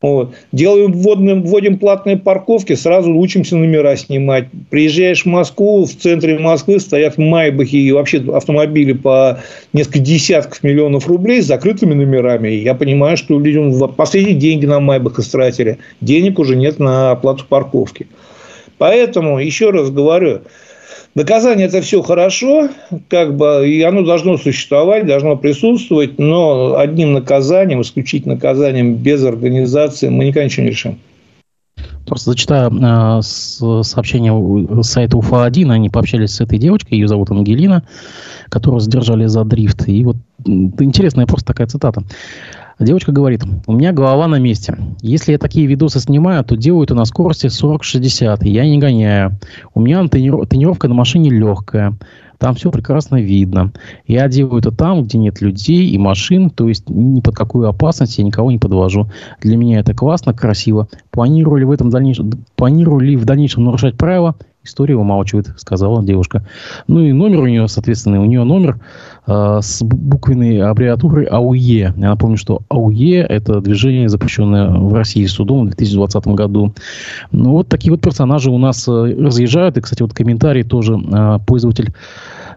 [0.00, 0.32] Вот.
[0.52, 4.46] Делаем, вводным, вводим платные парковки, сразу учимся номера снимать.
[4.70, 9.40] Приезжаешь в Москву, в центре Москвы стоят майбахи и вообще автомобили по
[9.72, 12.48] несколько десятков миллионов рублей с закрытыми номерами.
[12.48, 15.78] Я понимаю, что людям последние деньги на майбах истратили.
[16.00, 18.06] Денег уже нет на оплату парковки.
[18.78, 20.42] Поэтому, еще раз говорю,
[21.14, 22.68] Наказание это все хорошо,
[23.08, 30.08] как бы, и оно должно существовать, должно присутствовать, но одним наказанием, исключительно наказанием без организации
[30.08, 30.98] мы никогда ничего не решим.
[32.06, 33.22] Просто зачитаю э,
[33.82, 37.84] сообщение сайта УФА-1, они пообщались с этой девочкой, ее зовут Ангелина,
[38.48, 39.88] которую задержали за дрифт.
[39.88, 42.02] И вот интересная просто такая цитата.
[42.78, 44.78] Девочка говорит, у меня голова на месте.
[45.00, 49.36] Если я такие видосы снимаю, то делаю это на скорости 40-60, и я не гоняю.
[49.74, 51.94] У меня тренировка на машине легкая.
[52.38, 53.72] Там все прекрасно видно.
[54.06, 58.18] Я делаю это там, где нет людей и машин, то есть ни под какую опасность
[58.18, 59.10] я никого не подвожу.
[59.40, 60.86] Для меня это классно, красиво.
[61.10, 64.36] Планирую ли в этом дальнейшем, планирую ли в дальнейшем нарушать правила?
[64.68, 66.44] История умалчивает, сказала девушка.
[66.88, 68.78] Ну и номер у нее, соответственно, у нее номер
[69.26, 71.94] э, с буквенной аббревиатурой АУЕ.
[71.96, 76.74] Я напомню, что АУЕ– это движение, запрещенное в России судом в 2020 году.
[77.32, 79.78] Ну, вот такие вот персонажи у нас э, разъезжают.
[79.78, 81.94] И, кстати, вот комментарий тоже э, пользователь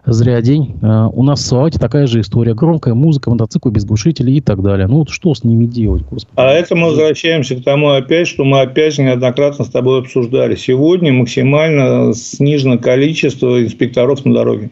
[0.04, 0.76] зря день.
[0.82, 2.54] Э, у нас в Салате такая же история.
[2.54, 4.86] Громкая музыка, мотоцикл без глушителей и так далее.
[4.86, 6.32] Ну, вот что с ними делать, господи?
[6.36, 10.56] А это мы возвращаемся к тому опять, что мы опять неоднократно с тобой обсуждали.
[10.56, 14.70] Сегодня максимально снижено количество инспекторов на дороге.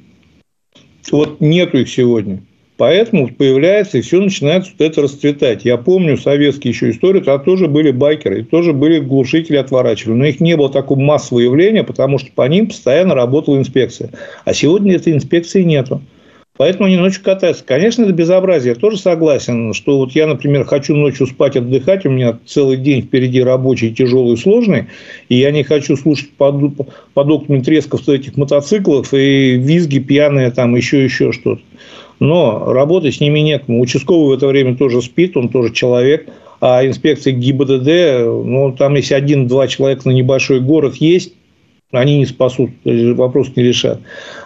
[1.10, 2.42] Вот нету их сегодня.
[2.80, 5.66] Поэтому появляется, и все начинает вот это расцветать.
[5.66, 10.16] Я помню советские еще истории, тогда тоже были байкеры, и тоже были глушители отворачивали.
[10.16, 14.08] Но их не было такого массового явления, потому что по ним постоянно работала инспекция.
[14.46, 16.00] А сегодня этой инспекции нету.
[16.56, 17.64] Поэтому они ночью катаются.
[17.64, 18.72] Конечно, это безобразие.
[18.72, 23.02] Я тоже согласен, что вот я, например, хочу ночью спать, отдыхать, у меня целый день
[23.02, 24.86] впереди рабочий, тяжелый, сложный,
[25.28, 26.76] и я не хочу слушать под,
[27.12, 31.60] под окнами тресков этих мотоциклов и визги пьяные, там еще, еще что-то
[32.20, 33.80] но работать с ними некому.
[33.80, 36.28] Участковый в это время тоже спит, он тоже человек,
[36.60, 41.32] а инспекция ГИБДД, ну, там если один-два человека на небольшой город есть,
[41.92, 44.00] они не спасут, вопрос не решат.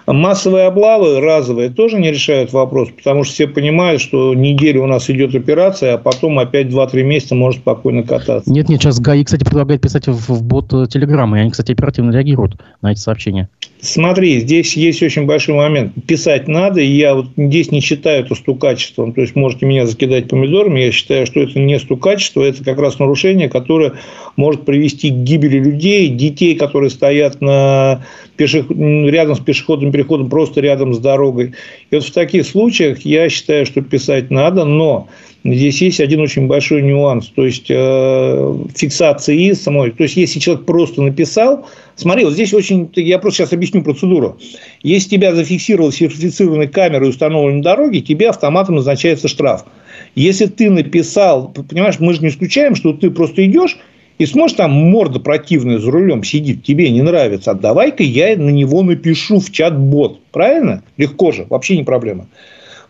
[0.07, 5.09] Массовые облавы разовые тоже не решают вопрос, потому что все понимают, что неделю у нас
[5.11, 8.51] идет операция, а потом опять 2-3 месяца может спокойно кататься.
[8.51, 12.61] Нет, нет, сейчас ГАИ, кстати, предлагает писать в, бот Телеграма, и они, кстати, оперативно реагируют
[12.83, 13.49] на эти сообщения.
[13.81, 15.93] Смотри, здесь есть очень большой момент.
[16.07, 19.13] Писать надо, и я вот здесь не считаю это стукачеством.
[19.13, 22.99] То есть, можете меня закидать помидорами, я считаю, что это не стукачество, это как раз
[22.99, 23.93] нарушение, которое
[24.37, 28.05] может привести к гибели людей, детей, которые стоят на
[28.37, 28.77] пешеход...
[28.77, 31.55] рядом с пешеходным переходом, просто рядом с дорогой.
[31.91, 35.09] И вот в таких случаях я считаю, что писать надо, но
[35.45, 39.91] Здесь есть один очень большой нюанс, то есть э, фиксации самой.
[39.91, 44.39] То есть, если человек просто написал, смотри, вот здесь очень, я просто сейчас объясню процедуру.
[44.83, 49.67] Если тебя зафиксировал сертифицированной камерой установленной дороге, тебе автоматом назначается штраф.
[50.15, 53.77] Если ты написал, понимаешь, мы же не исключаем, что ты просто идешь
[54.19, 58.51] и сможешь там морда противная за рулем сидит, тебе не нравится, а давай-ка я на
[58.51, 60.21] него напишу в чат-бот.
[60.31, 60.83] Правильно?
[60.97, 62.27] Легко же, вообще не проблема.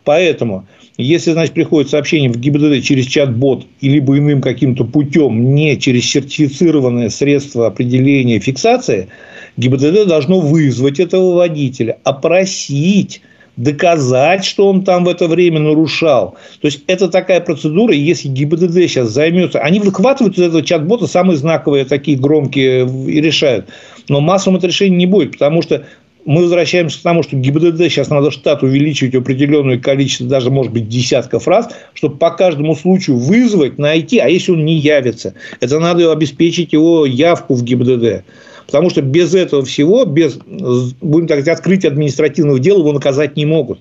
[0.04, 6.08] Поэтому если, значит, приходит сообщение в ГИБДД через чат-бот либо иным каким-то путем, не через
[6.08, 9.08] сертифицированное средство определения фиксации,
[9.56, 13.22] ГИБДД должно вызвать этого водителя, опросить,
[13.56, 16.36] доказать, что он там в это время нарушал.
[16.60, 19.60] То есть, это такая процедура, если ГИБДД сейчас займется...
[19.60, 23.66] Они выхватывают из этого чат-бота самые знаковые, такие громкие и решают.
[24.08, 25.84] Но массовым это решение не будет, потому что
[26.24, 30.88] мы возвращаемся к тому, что ГИБДД сейчас надо штат увеличивать определенное количество, даже, может быть,
[30.88, 36.10] десятков раз, чтобы по каждому случаю вызвать, найти, а если он не явится, это надо
[36.10, 38.24] обеспечить его явку в ГИБДД.
[38.66, 43.46] Потому что без этого всего, без, будем так сказать, открытия административного дела его наказать не
[43.46, 43.80] могут.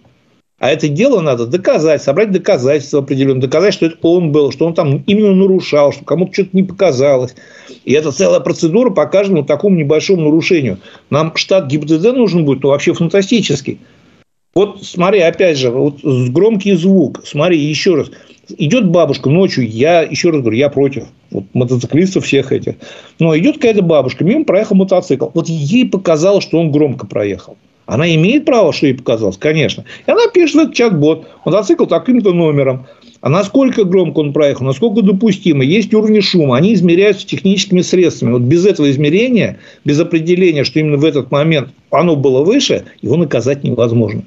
[0.59, 4.73] А это дело надо доказать, собрать доказательства определенные, доказать, что это он был, что он
[4.73, 7.35] там именно нарушал, что кому-то что-то не показалось.
[7.83, 10.79] И это целая процедура по каждому такому небольшому нарушению.
[11.09, 13.79] Нам штат ГИБДД нужен будет, ну, вообще фантастический.
[14.55, 17.23] Вот смотри, опять же, вот громкий звук.
[17.25, 18.11] Смотри, еще раз.
[18.49, 22.75] Идет бабушка ночью, я еще раз говорю, я против вот, мотоциклистов всех этих.
[23.19, 25.29] Но идет какая-то бабушка, мимо проехал мотоцикл.
[25.33, 27.55] Вот ей показалось, что он громко проехал.
[27.85, 29.85] Она имеет право, что ей показалось, конечно.
[30.07, 32.85] И она пишет этот чат-бот, мотоцикл таким-то номером.
[33.21, 38.33] А насколько громко он проехал, насколько допустимо, есть уровни шума, они измеряются техническими средствами.
[38.33, 43.15] Вот без этого измерения, без определения, что именно в этот момент оно было выше, его
[43.15, 44.23] наказать невозможно.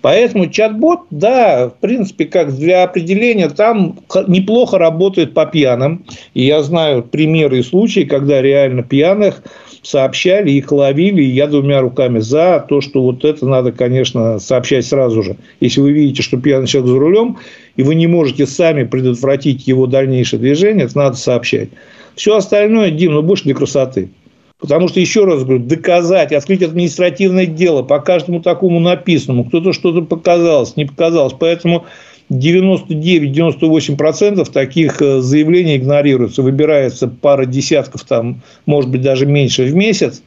[0.00, 6.04] Поэтому чат-бот, да, в принципе, как для определения, там неплохо работает по пьяным.
[6.34, 9.42] И я знаю примеры и случаи, когда реально пьяных
[9.82, 14.86] сообщали, их ловили, и я двумя руками за то, что вот это надо, конечно, сообщать
[14.86, 15.36] сразу же.
[15.60, 17.38] Если вы видите, что пьяный человек за рулем,
[17.76, 21.70] и вы не можете сами предотвратить его дальнейшее движение, это надо сообщать.
[22.14, 24.10] Все остальное, Дим, ну больше для красоты.
[24.60, 30.02] Потому что, еще раз говорю, доказать, открыть административное дело по каждому такому написанному, кто-то что-то
[30.02, 31.34] показалось, не показалось.
[31.38, 31.86] Поэтому
[32.30, 36.42] 99-98% таких э, заявлений игнорируются.
[36.42, 40.24] Выбирается пара десятков, там, может быть, даже меньше в месяц.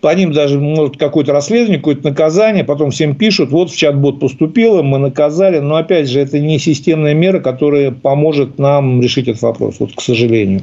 [0.00, 4.82] По ним даже может какое-то расследование, какое-то наказание, потом всем пишут, вот в чат-бот поступило,
[4.82, 5.60] мы наказали.
[5.60, 10.00] Но, опять же, это не системная мера, которая поможет нам решить этот вопрос, вот, к
[10.00, 10.62] сожалению.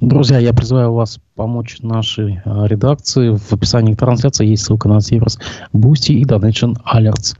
[0.00, 3.36] Друзья, я призываю вас помочь нашей э, редакции.
[3.36, 5.38] В описании трансляции есть ссылка на сервис
[5.74, 7.36] Boosty и Donation Alerts.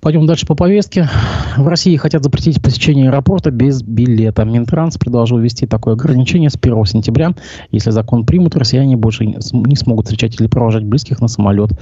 [0.00, 1.08] Пойдем дальше по повестке.
[1.56, 4.44] В России хотят запретить посещение аэропорта без билета.
[4.44, 7.34] Минтранс предложил ввести такое ограничение с 1 сентября.
[7.72, 11.72] Если закон примут, россияне больше не смогут встречать или провожать близких на самолет.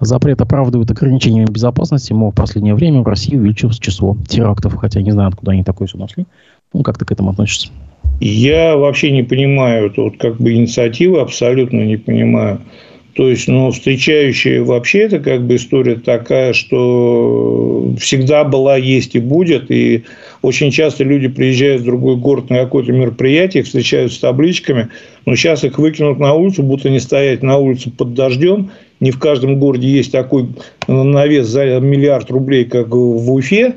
[0.00, 2.12] Запрет оправдывают ограничениями безопасности.
[2.12, 4.76] Мол, в последнее время в России увеличилось число терактов.
[4.76, 6.26] Хотя не знаю, откуда они такое все нашли.
[6.74, 7.70] Ну, как ты к этому относишься?
[8.20, 12.60] Я вообще не понимаю эту вот как бы инициативы, абсолютно не понимаю.
[13.14, 19.18] То есть, ну, встречающие вообще это как бы история такая, что всегда была, есть и
[19.18, 19.70] будет.
[19.70, 20.04] И
[20.42, 24.90] очень часто люди приезжают в другой город на какое-то мероприятие, встречаются с табличками,
[25.26, 28.70] но сейчас их выкинут на улицу, будто не стоять на улице под дождем.
[29.00, 30.46] Не в каждом городе есть такой
[30.86, 33.74] навес за миллиард рублей, как в Уфе.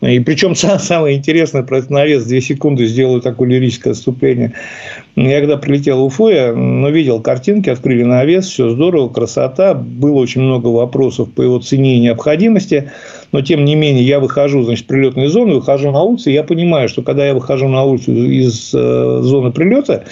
[0.00, 4.52] И причем самое интересное, про этот навес, две секунды сделаю такое лирическое отступление.
[5.16, 9.74] Я когда прилетел в Уфу, я ну, видел картинки, открыли навес, все здорово, красота.
[9.74, 12.90] Было очень много вопросов по его цене и необходимости.
[13.32, 16.88] Но, тем не менее, я выхожу, значит, прилетной зоны, выхожу на улицу, и я понимаю,
[16.88, 20.04] что когда я выхожу на улицу из э, зоны прилета,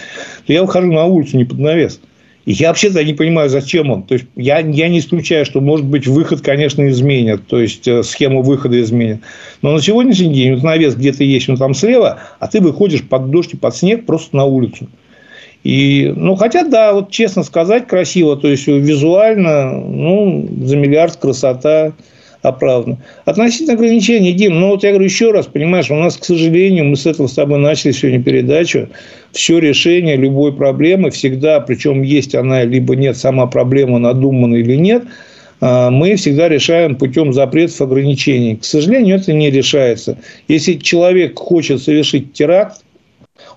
[0.47, 2.01] то я выхожу на улицу не под навес.
[2.45, 4.03] И я вообще-то не понимаю, зачем он.
[4.03, 7.47] То есть, я, я не исключаю, что, может быть, выход, конечно, изменят.
[7.47, 9.21] То есть, э, схему выхода изменят.
[9.63, 13.31] Но на сегодняшний день вот навес где-то есть, он там слева, а ты выходишь под
[13.31, 14.89] дождь и под снег просто на улицу.
[15.63, 21.93] И, ну, хотя, да, вот честно сказать, красиво, то есть визуально, ну, за миллиард красота
[22.43, 22.99] оправдана.
[23.25, 26.97] Относительно ограничений, Дим, ну, вот я говорю еще раз, понимаешь, у нас, к сожалению, мы
[26.97, 28.89] с этого с тобой начали сегодня передачу,
[29.33, 35.05] все решение любой проблемы всегда, причем есть она, либо нет, сама проблема надумана или нет,
[35.61, 38.57] а, мы всегда решаем путем запретов ограничений.
[38.57, 40.19] К сожалению, это не решается.
[40.49, 42.83] Если человек хочет совершить теракт,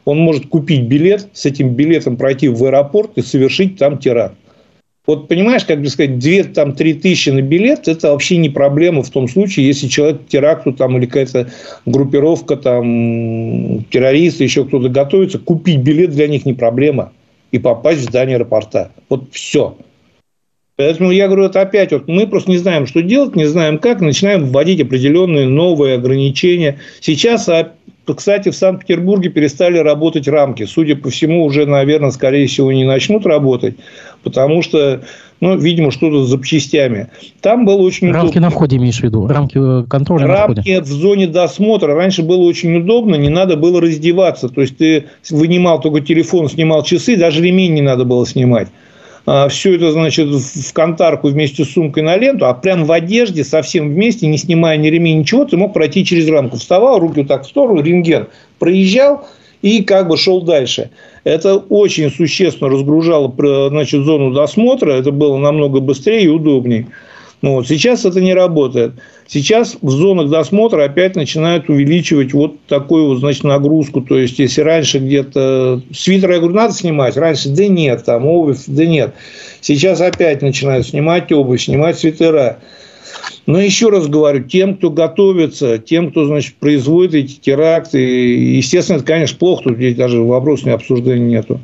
[0.06, 4.36] он может купить билет, с этим билетом пройти в аэропорт и совершить там теракт.
[5.08, 9.28] Вот понимаешь, как бы сказать, 2-3 тысячи на билет, это вообще не проблема в том
[9.28, 11.52] случае, если человек теракту там, или какая-то
[11.86, 17.12] группировка, там, террористы, еще кто-то готовится, купить билет для них не проблема
[17.52, 18.92] и попасть в здание аэропорта.
[19.10, 19.78] Вот все.
[20.78, 24.02] Поэтому я говорю, это опять вот мы просто не знаем, что делать, не знаем как,
[24.02, 26.80] начинаем вводить определенные новые ограничения.
[27.00, 27.48] Сейчас
[28.14, 30.66] кстати, в Санкт-Петербурге перестали работать рамки.
[30.66, 33.76] Судя по всему, уже, наверное, скорее всего, не начнут работать,
[34.24, 35.02] потому что,
[35.42, 37.08] ну, видимо, что-то с запчастями.
[37.42, 38.42] Там было очень рамки удобно.
[38.42, 39.28] на входе, имеешь в виду?
[39.28, 40.82] Рамки э, контроля рамки на входе?
[40.82, 41.96] в зоне досмотра.
[41.96, 44.50] Раньше было очень удобно, не надо было раздеваться.
[44.50, 48.68] То есть, ты вынимал только телефон, снимал часы, даже ремень не надо было снимать.
[49.26, 53.44] А, все это, значит, в контарку вместе с сумкой на ленту, а прям в одежде
[53.44, 56.58] совсем вместе, не снимая ни ремень, ничего, ты мог пройти через рамку.
[56.58, 58.28] Вставал, руки вот так в сторону, рентген
[58.60, 59.28] проезжал
[59.62, 60.92] и как бы шел дальше.
[61.24, 63.34] Это очень существенно разгружало
[63.70, 66.88] значит, зону досмотра, это было намного быстрее и удобнее.
[67.42, 67.68] Ну, вот.
[67.68, 68.94] Сейчас это не работает.
[69.28, 74.02] Сейчас в зонах досмотра опять начинают увеличивать вот такую вот, значит, нагрузку.
[74.02, 78.64] То есть, если раньше где-то свитер, я говорю, надо снимать, раньше, да нет, там обувь,
[78.68, 79.14] да нет.
[79.62, 82.60] Сейчас опять начинают снимать обувь, снимать свитера.
[83.46, 89.06] Но еще раз говорю, тем, кто готовится, тем, кто, значит, производит эти теракты, естественно, это,
[89.06, 91.60] конечно, плохо, тут даже вопросов обсуждения нету,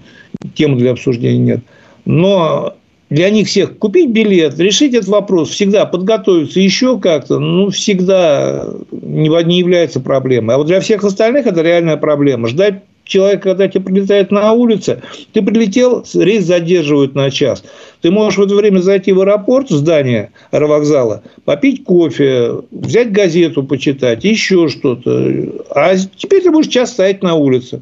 [0.54, 1.60] темы для обсуждения нет.
[2.06, 2.76] Но
[3.12, 9.28] для них всех купить билет, решить этот вопрос, всегда подготовиться еще как-то, ну, всегда не,
[9.44, 10.56] не является проблемой.
[10.56, 12.48] А вот для всех остальных это реальная проблема.
[12.48, 15.02] Ждать человека, когда тебе прилетает на улице,
[15.34, 17.66] ты прилетел, рейс задерживают на час.
[18.00, 23.64] Ты можешь в это время зайти в аэропорт, в здание аэровокзала, попить кофе, взять газету
[23.64, 25.66] почитать, еще что-то.
[25.72, 27.82] А теперь ты будешь час стоять на улице.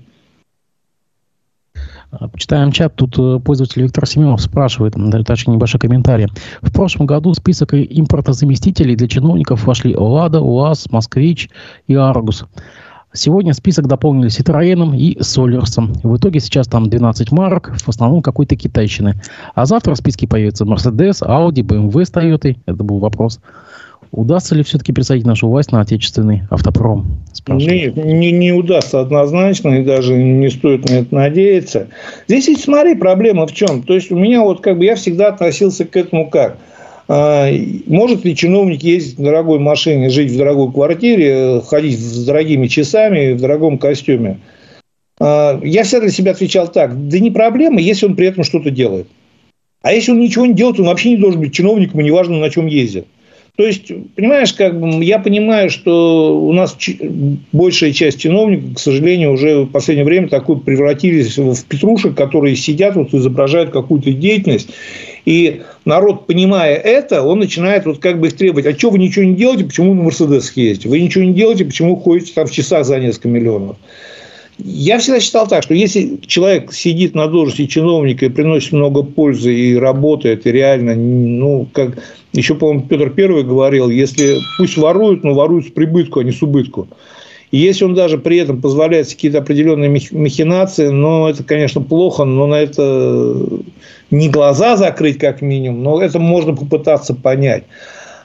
[2.11, 2.95] А, почитаем чат.
[2.95, 4.95] Тут э, пользователь Виктор Семенов спрашивает,
[5.25, 6.27] точнее, небольшой комментарий.
[6.61, 11.49] В прошлом году в список импортозаместителей для чиновников вошли «Лада», «УАЗ», «Москвич»
[11.87, 12.45] и «Аргус».
[13.11, 15.93] Сегодня список дополнили Citroёn и Солерсом.
[16.03, 19.15] В итоге сейчас там 12 марок, в основном какой-то китайщины.
[19.55, 22.55] А завтра в списке появится Mercedes, Audi, BMW с Toyota.
[22.67, 23.39] Это был вопрос.
[24.11, 27.19] Удастся ли все-таки пересадить нашу власть на отечественный автопром?
[27.47, 31.87] Нет, не, не удастся однозначно, и даже не стоит на это надеяться.
[32.27, 33.83] Здесь ведь смотри, проблема в чем.
[33.83, 36.57] То есть, у меня вот как бы я всегда относился к этому как?
[37.07, 37.51] А,
[37.85, 43.33] может ли чиновник ездить в дорогой машине, жить в дорогой квартире, ходить с дорогими часами,
[43.33, 44.39] в дорогом костюме?
[45.19, 47.09] А, я всегда для себя отвечал так.
[47.09, 49.07] Да не проблема, если он при этом что-то делает.
[49.81, 52.49] А если он ничего не делает, он вообще не должен быть чиновником, и неважно, на
[52.49, 53.07] чем ездит.
[53.55, 56.77] То есть, понимаешь, как бы я понимаю, что у нас
[57.51, 62.95] большая часть чиновников, к сожалению, уже в последнее время такой превратились в петрушек, которые сидят,
[62.95, 64.69] вот изображают какую-то деятельность.
[65.25, 68.65] И народ, понимая это, он начинает вот как бы их требовать.
[68.65, 70.89] А что вы ничего не делаете, почему на Мерседес ездите?
[70.89, 73.77] Вы ничего не делаете, почему ходите там в часах за несколько миллионов?
[74.61, 79.53] Я всегда считал так, что если человек сидит на должности чиновника и приносит много пользы
[79.55, 81.97] и работает, и реально, ну, как
[82.33, 86.41] еще, по-моему, Петр Первый говорил, если пусть воруют, но воруют с прибытку, а не с
[86.41, 86.89] убытку.
[87.51, 92.45] И если он даже при этом позволяет какие-то определенные махинации, но это, конечно, плохо, но
[92.45, 93.47] на это
[94.11, 97.63] не глаза закрыть как минимум, но это можно попытаться понять.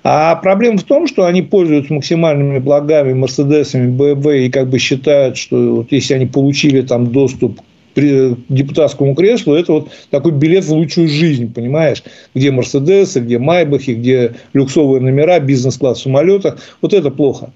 [0.07, 5.39] А проблема в том, что они пользуются максимальными благами, Мерседесами, БМВ, и как бы считают,
[5.39, 7.59] что вот если они получили там доступ
[7.95, 12.03] к депутатскому креслу, это вот такой билет в лучшую жизнь, понимаешь?
[12.35, 16.59] Где Мерседесы, где Майбахи, где люксовые номера, бизнес-класс в самолетах.
[16.83, 17.53] Вот это плохо.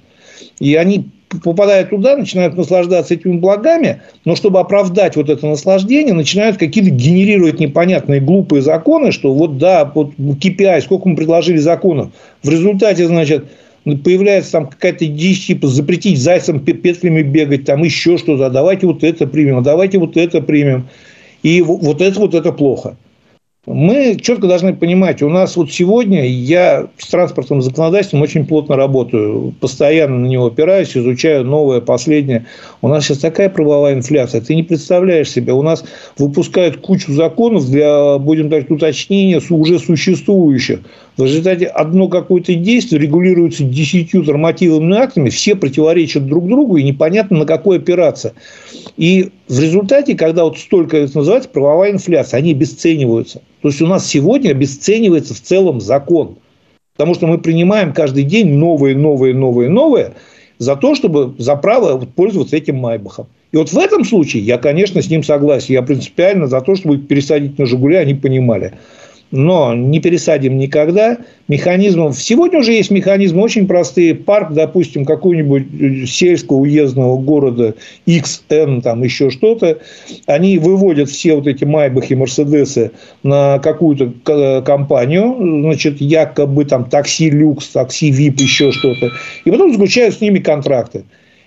[0.58, 1.10] И они
[1.42, 7.60] попадая туда, начинают наслаждаться этими благами, но чтобы оправдать вот это наслаждение, начинают какие-то генерировать
[7.60, 12.10] непонятные глупые законы, что вот да, вот KPI, сколько мы предложили законов.
[12.42, 13.44] В результате, значит,
[13.84, 19.04] появляется там какая-то дичь, типа запретить зайцам петлями бегать, там еще что-то, а давайте вот
[19.04, 20.88] это примем, а давайте вот это примем.
[21.42, 22.96] И вот это вот это плохо.
[23.68, 29.54] Мы четко должны понимать, у нас вот сегодня я с транспортным законодательством очень плотно работаю,
[29.60, 32.46] постоянно на него опираюсь, изучаю новое, последнее.
[32.80, 35.52] У нас сейчас такая правовая инфляция, ты не представляешь себе.
[35.52, 35.84] У нас
[36.16, 40.80] выпускают кучу законов для, будем так уточнения уже существующих.
[41.18, 47.38] В результате одно какое-то действие регулируется десятью нормативными актами, все противоречат друг другу, и непонятно,
[47.38, 48.34] на какой опираться.
[48.96, 53.42] И в результате, когда вот столько, это называется правовая инфляция, они обесцениваются.
[53.62, 56.36] То есть, у нас сегодня обесценивается в целом закон.
[56.96, 60.12] Потому что мы принимаем каждый день новые, новые, новые, новые
[60.58, 63.26] за то, чтобы за право пользоваться этим Майбахом.
[63.50, 65.74] И вот в этом случае я, конечно, с ним согласен.
[65.74, 68.74] Я принципиально за то, чтобы пересадить на «Жигули», они понимали
[69.30, 71.18] но не пересадим никогда.
[71.48, 72.18] Механизмов...
[72.18, 74.14] Сегодня уже есть механизмы очень простые.
[74.14, 77.74] Парк, допустим, какого-нибудь сельского уездного города
[78.06, 79.78] XN, там еще что-то,
[80.26, 87.68] они выводят все вот эти Майбахи, Мерседесы на какую-то компанию, значит, якобы там такси люкс,
[87.68, 89.10] такси VIP, еще что-то,
[89.44, 91.04] и потом заключают с ними контракты.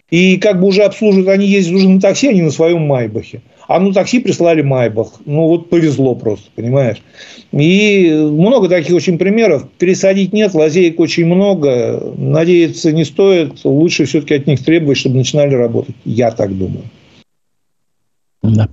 [0.09, 3.41] И как бы уже обслуживают, они ездят уже на такси, они на своем Майбахе.
[3.73, 5.13] А на такси прислали Майбах.
[5.25, 7.01] Ну, вот повезло просто, понимаешь.
[7.53, 9.65] И много таких очень примеров.
[9.77, 12.13] Пересадить нет, лазеек очень много.
[12.17, 13.63] Надеяться не стоит.
[13.63, 15.95] Лучше все-таки от них требовать, чтобы начинали работать.
[16.03, 16.83] Я так думаю.
[18.43, 18.69] Да.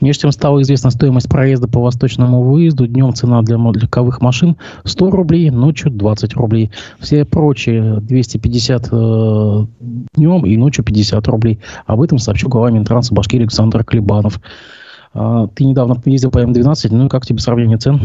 [0.00, 2.86] Между тем стала известна стоимость проезда по восточному выезду.
[2.86, 6.70] Днем цена для легковых машин 100 рублей, ночью 20 рублей.
[7.00, 9.66] Все прочие 250 э,
[10.14, 11.58] днем и ночью 50 рублей.
[11.86, 14.40] Об этом сообщил глава Минтранса Башкирии Александр Клебанов.
[15.12, 18.00] А, ты недавно ездил по М12, ну и как тебе сравнение цен?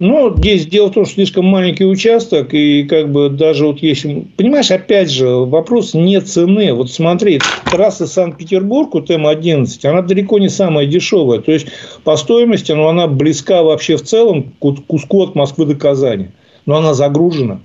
[0.00, 4.28] Ну, здесь дело в том, что слишком маленький участок, и как бы даже вот если...
[4.36, 6.72] Понимаешь, опять же, вопрос не цены.
[6.72, 11.40] Вот смотри, трасса Санкт-Петербург, вот М11, она далеко не самая дешевая.
[11.40, 11.66] То есть,
[12.04, 16.28] по стоимости, ну, она близка вообще в целом к куску от Москвы до Казани.
[16.64, 17.60] Но она загружена.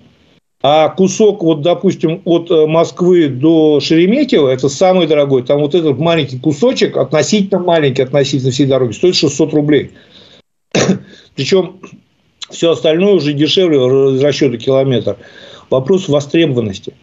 [0.63, 5.43] А кусок, вот, допустим, от э, Москвы до Шереметьево, это самый дорогой.
[5.43, 9.91] Там вот этот маленький кусочек, относительно маленький, относительно всей дороги, стоит 600 рублей.
[11.36, 11.81] Причем
[12.54, 13.78] все остальное уже дешевле
[14.22, 15.18] расчета километра.
[15.70, 16.93] Вопрос востребованности.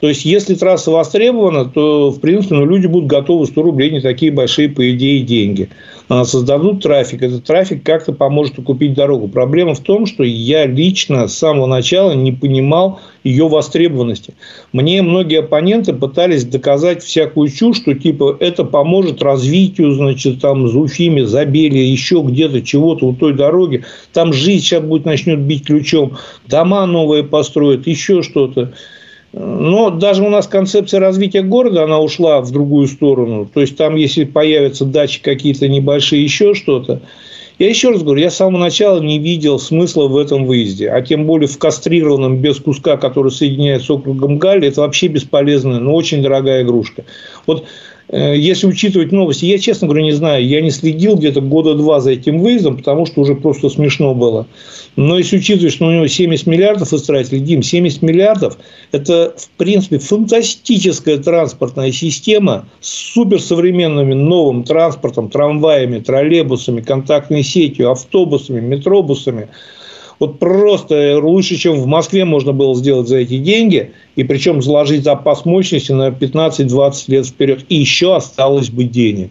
[0.00, 4.00] То есть, если трасса востребована, то, в принципе, ну, люди будут готовы 100 рублей, не
[4.00, 5.70] такие большие, по идее, деньги.
[6.08, 7.20] А, создадут трафик.
[7.20, 9.26] Этот трафик как-то поможет купить дорогу.
[9.26, 14.34] Проблема в том, что я лично с самого начала не понимал ее востребованности.
[14.72, 21.26] Мне многие оппоненты пытались доказать всякую чушь, что типа это поможет развитию, значит, там, Зуфиме,
[21.26, 23.84] Забеле, еще где-то чего-то у той дороги.
[24.12, 28.72] Там жизнь сейчас будет начнет бить ключом, дома новые построят, еще что-то.
[29.40, 33.48] Но даже у нас концепция развития города, она ушла в другую сторону.
[33.52, 37.00] То есть, там, если появятся дачи какие-то небольшие, еще что-то.
[37.60, 40.90] Я еще раз говорю, я с самого начала не видел смысла в этом выезде.
[40.90, 45.78] А тем более в кастрированном, без куска, который соединяет с округом Галли, это вообще бесполезная,
[45.78, 47.04] но очень дорогая игрушка.
[47.46, 47.64] Вот
[48.10, 52.12] если учитывать новости, я, честно говоря, не знаю, я не следил где-то года два за
[52.12, 54.46] этим выездом, потому что уже просто смешно было.
[54.96, 58.56] Но если учитывать, что у него 70 миллиардов истратили, Дим, 70 миллиардов–
[58.92, 68.60] это, в принципе, фантастическая транспортная система с суперсовременным новым транспортом, трамваями, троллейбусами, контактной сетью, автобусами,
[68.60, 69.48] метробусами–
[70.18, 75.04] вот просто лучше, чем в Москве можно было сделать за эти деньги, и причем заложить
[75.04, 77.64] запас мощности на 15-20 лет вперед.
[77.68, 79.30] И еще осталось бы денег.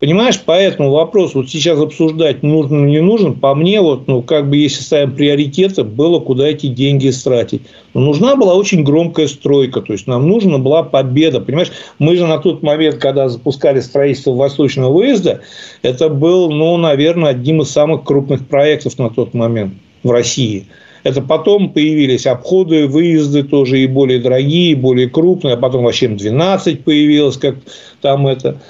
[0.00, 4.48] Понимаешь, поэтому вопрос вот сейчас обсуждать, нужен или не нужен, по мне, вот, ну, как
[4.48, 7.62] бы, если ставим приоритеты, было куда эти деньги стратить.
[7.94, 11.72] Но нужна была очень громкая стройка, то есть, нам нужна была победа, понимаешь?
[11.98, 15.40] Мы же на тот момент, когда запускали строительство Восточного выезда,
[15.82, 19.74] это был, ну, наверное, одним из самых крупных проектов на тот момент
[20.04, 20.68] в России.
[21.02, 26.06] Это потом появились обходы, выезды тоже и более дорогие, и более крупные, а потом вообще
[26.06, 27.56] М12 появилось, как
[28.00, 28.60] там это.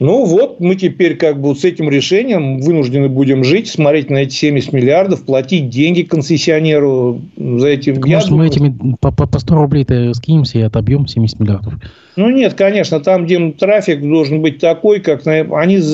[0.00, 4.32] Ну вот, мы теперь как бы с этим решением вынуждены будем жить, смотреть на эти
[4.32, 7.92] 70 миллиардов, платить деньги концессионеру за эти...
[7.92, 8.44] Так, может, думаю...
[8.44, 11.74] мы этими по, по 100 рублей-то скинемся и отобьем 70 миллиардов?
[12.14, 15.26] Ну нет, конечно, там, где трафик должен быть такой, как...
[15.26, 15.48] Они,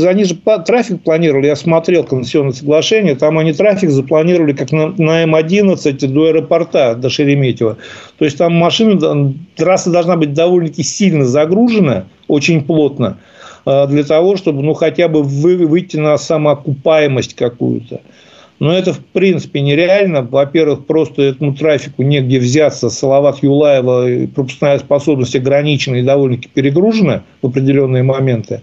[0.07, 0.36] они же
[0.66, 6.26] трафик планировали, я смотрел концессионное соглашение, там они трафик запланировали как на, на М11 до
[6.26, 7.78] аэропорта, до Шереметьево.
[8.18, 13.16] То есть, там машина, трасса должна быть довольно-таки сильно загружена, очень плотно,
[13.64, 18.00] для того, чтобы ну, хотя бы выйти на самоокупаемость какую-то.
[18.60, 20.22] Но это, в принципе, нереально.
[20.22, 22.88] Во-первых, просто этому трафику негде взяться.
[22.88, 28.62] Салават Юлаева пропускная способность ограничена и довольно-таки перегружена в определенные моменты.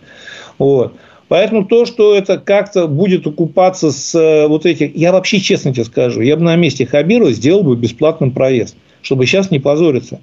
[0.58, 0.94] Вот.
[1.28, 4.96] Поэтому то, что это как-то будет окупаться с э, вот этих...
[4.96, 9.26] Я вообще честно тебе скажу, я бы на месте Хабирова сделал бы бесплатным проезд, чтобы
[9.26, 10.20] сейчас не позориться.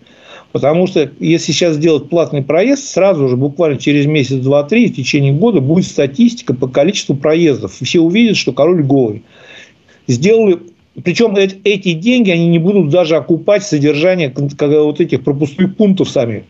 [0.52, 4.96] Потому что если сейчас сделать платный проезд, сразу же, буквально через месяц, два, три, в
[4.96, 7.74] течение года будет статистика по количеству проездов.
[7.80, 9.22] Все увидят, что король голый.
[10.06, 10.58] Сделали
[11.04, 16.44] причем эти деньги, они не будут даже окупать содержание вот этих пропускных пунктов сами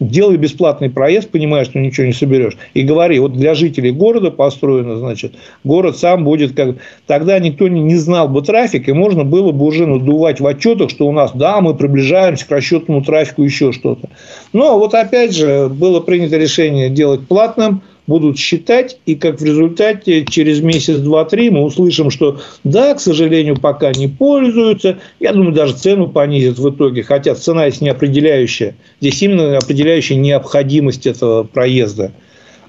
[0.00, 4.96] делай бесплатный проезд, понимая, что ничего не соберешь, и говори, вот для жителей города построено,
[4.96, 6.76] значит, город сам будет как...
[7.06, 11.06] Тогда никто не знал бы трафик, и можно было бы уже надувать в отчетах, что
[11.06, 14.08] у нас, да, мы приближаемся к расчетному трафику, еще что-то.
[14.52, 20.24] Но вот опять же было принято решение делать платным– будут считать, и как в результате
[20.24, 24.98] через месяц, два, три мы услышим, что да, к сожалению, пока не пользуются.
[25.20, 28.74] Я думаю, даже цену понизят в итоге, хотя цена есть не определяющая.
[29.00, 32.12] Здесь именно определяющая необходимость этого проезда.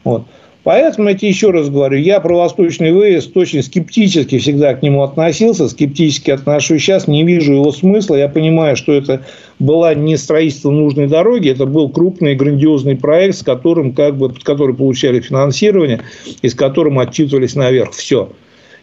[0.03, 0.23] Вот.
[0.65, 5.03] Поэтому, я тебе еще раз говорю, я про восточный выезд очень скептически всегда к нему
[5.03, 8.15] относился, скептически отношусь сейчас, не вижу его смысла.
[8.15, 9.21] Я понимаю, что это
[9.59, 14.43] была не строительство нужной дороги, это был крупный грандиозный проект, с которым, как бы, под
[14.43, 16.01] который получали финансирование
[16.41, 17.91] и с которым отчитывались наверх.
[17.91, 18.31] Все.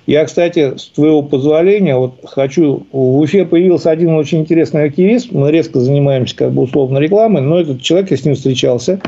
[0.06, 2.86] Я, кстати, с твоего позволения, вот хочу...
[2.92, 5.32] В Уфе появился один очень интересный активист.
[5.32, 9.00] Мы резко занимаемся как бы условно рекламой, но этот человек, я с ним встречался,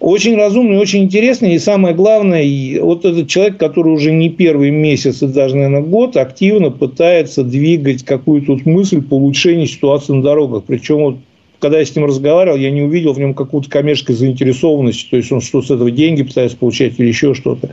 [0.00, 1.54] очень разумный, очень интересный.
[1.54, 6.16] И самое главное, вот этот человек, который уже не первый месяц и даже, наверное, год,
[6.16, 10.64] активно пытается двигать какую-то вот мысль по улучшению ситуации на дорогах.
[10.66, 11.16] Причем вот
[11.60, 15.30] когда я с ним разговаривал, я не увидел в нем какую-то коммерческую заинтересованность, то есть
[15.30, 17.68] он что с этого деньги пытается получать или еще что-то.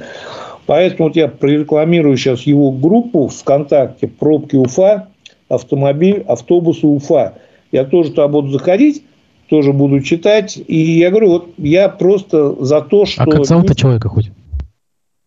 [0.65, 5.07] Поэтому вот я прорекламирую сейчас его группу ВКонтакте «Пробки Уфа»,
[5.47, 7.35] автомобиль, автобусы Уфа.
[7.71, 9.03] Я тоже туда буду заходить,
[9.49, 10.57] тоже буду читать.
[10.67, 13.23] И я говорю, вот я просто за то, что...
[13.23, 14.31] А как зовут человека хоть?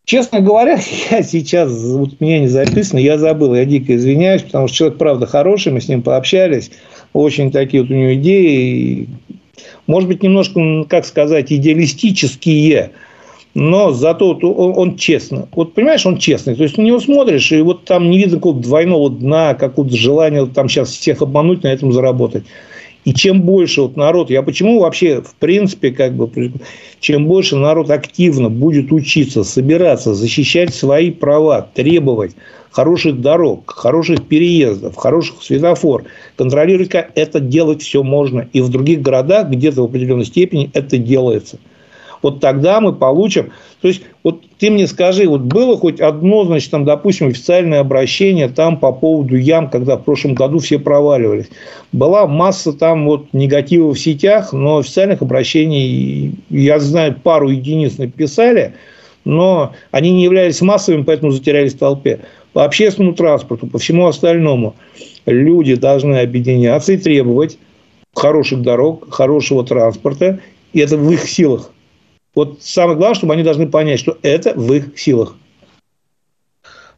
[0.05, 0.79] Честно говоря,
[1.11, 5.27] я сейчас, вот меня не записано, я забыл, я дико извиняюсь, потому что человек, правда,
[5.27, 6.71] хороший, мы с ним пообщались,
[7.13, 9.09] очень такие вот у него идеи,
[9.87, 12.91] может быть, немножко, как сказать, идеалистические,
[13.55, 15.49] но зато он, он честно.
[15.53, 16.55] Вот понимаешь, он честный.
[16.55, 20.47] То есть на него смотришь, и вот там не видно какого-то двойного дна, какого-то желания
[20.47, 22.45] там сейчас всех обмануть, на этом заработать.
[23.05, 26.31] И чем больше вот народ, я почему вообще, в принципе, как бы,
[27.01, 32.33] чем больше народ активно будет учиться, собираться, защищать свои права, требовать
[32.71, 36.05] хороших дорог, хороших переездов, хороших светофор,
[36.37, 38.49] контролировать, это делать все можно.
[38.53, 41.59] И в других городах где-то в определенной степени это делается–
[42.23, 43.51] вот тогда мы получим...
[43.81, 48.49] То есть, вот ты мне скажи, вот было хоть одно, значит, там, допустим, официальное обращение
[48.49, 51.49] там по поводу ям, когда в прошлом году все проваливались.
[51.93, 58.75] Была масса там вот негатива в сетях, но официальных обращений, я знаю, пару единиц написали,
[59.25, 62.21] но они не являлись массовыми, поэтому затерялись в толпе.
[62.53, 64.75] По общественному транспорту, по всему остальному
[65.25, 67.59] люди должны объединяться и требовать
[68.15, 70.41] хороших дорог, хорошего транспорта,
[70.73, 71.71] и это в их силах.
[72.35, 75.35] Вот самое главное, чтобы они должны понять, что это в их силах.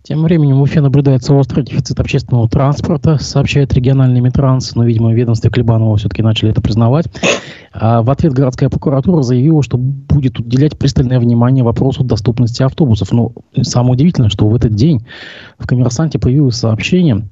[0.03, 5.49] Тем временем в Уфе наблюдается острый дефицит общественного транспорта, сообщает региональный Митранс, но, видимо, ведомство
[5.49, 7.07] Клебанова все-таки начали это признавать.
[7.73, 13.13] А в ответ городская прокуратура заявила, что будет уделять пристальное внимание вопросу доступности автобусов.
[13.13, 13.31] Но
[13.63, 15.07] самое удивительное, что в этот день
[15.57, 17.23] в «Коммерсанте» появилось сообщение,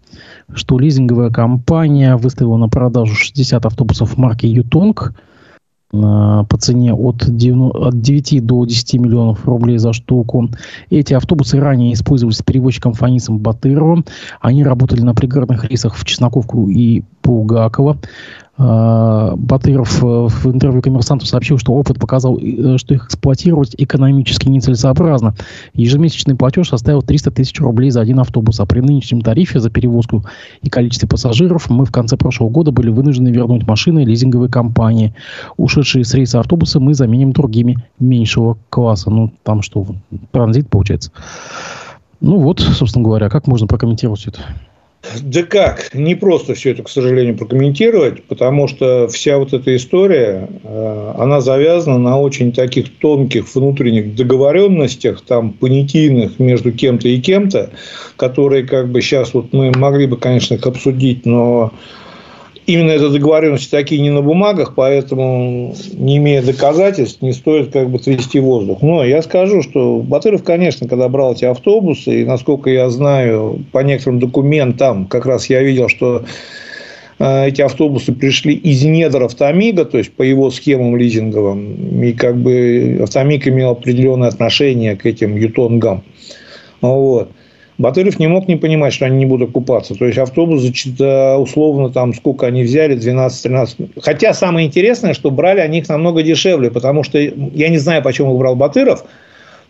[0.55, 5.12] что лизинговая компания выставила на продажу 60 автобусов марки «Ютонг»,
[5.91, 10.49] по цене от 9 до 10 миллионов рублей за штуку.
[10.88, 14.05] Эти автобусы ранее использовались перевозчиком Фанисом Батыровым.
[14.41, 17.99] Они работали на пригородных рейсах в Чесноковку и Булгакова.
[18.62, 24.48] А, Батыров э, в интервью коммерсанту сообщил, что опыт показал, э, что их эксплуатировать экономически
[24.48, 25.34] нецелесообразно.
[25.72, 30.26] Ежемесячный платеж составил 300 тысяч рублей за один автобус, а при нынешнем тарифе за перевозку
[30.61, 35.14] и количестве пассажиров мы в конце прошлого года были вынуждены вернуть машины лизинговой компании.
[35.56, 39.08] Ушедшие с рейса автобусы мы заменим другими меньшего класса.
[39.11, 39.86] Ну, там что,
[40.32, 41.12] транзит получается.
[42.20, 44.40] Ну вот, собственно говоря, как можно прокомментировать это?
[45.22, 45.94] Да как?
[45.94, 51.40] Не просто все это, к сожалению, прокомментировать, потому что вся вот эта история, э, она
[51.40, 57.70] завязана на очень таких тонких внутренних договоренностях, там, понятийных между кем-то и кем-то,
[58.16, 61.72] которые как бы сейчас вот мы могли бы, конечно, их обсудить, но
[62.66, 67.98] именно эта договоренность такие не на бумагах, поэтому, не имея доказательств, не стоит как бы
[67.98, 68.82] трясти воздух.
[68.82, 73.80] Но я скажу, что Батыров, конечно, когда брал эти автобусы, и насколько я знаю, по
[73.80, 76.24] некоторым документам, как раз я видел, что
[77.18, 82.36] э, эти автобусы пришли из недр Автомига, то есть по его схемам лизинговым, и как
[82.36, 86.02] бы Автомиг имел определенное отношение к этим ютонгам.
[86.80, 87.30] Вот.
[87.81, 89.95] Батырев не мог не понимать, что они не будут окупаться.
[89.95, 94.03] То есть автобус, условно, там сколько они взяли, 12-13.
[94.03, 98.35] Хотя самое интересное, что брали они их намного дешевле, потому что я не знаю, почему
[98.35, 99.05] их брал Батыров,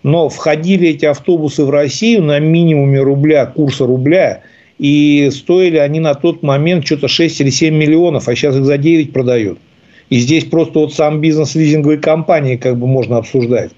[0.02, 4.40] но входили эти автобусы в Россию на минимуме рубля, курса рубля,
[4.80, 8.76] и стоили они на тот момент что-то 6 или 7 миллионов, а сейчас их за
[8.76, 9.60] 9 продают.
[10.08, 13.70] И здесь просто вот сам бизнес лизинговой компании как бы можно обсуждать.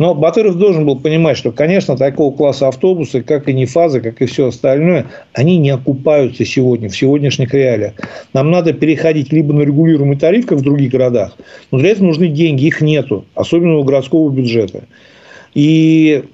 [0.00, 4.24] Но Батыров должен был понимать, что, конечно, такого класса автобусы, как и Нефаза, как и
[4.24, 7.92] все остальное, они не окупаются сегодня, в сегодняшних реалиях.
[8.32, 11.36] Нам надо переходить либо на регулируемый тариф, как в других городах,
[11.70, 14.84] но для этого нужны деньги, их нету, особенно у городского бюджета.
[15.52, 16.24] И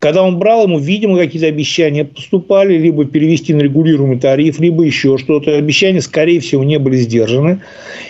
[0.00, 5.18] когда он брал, ему, видимо, какие-то обещания поступали, либо перевести на регулируемый тариф, либо еще
[5.18, 5.54] что-то.
[5.54, 7.60] Обещания, скорее всего, не были сдержаны.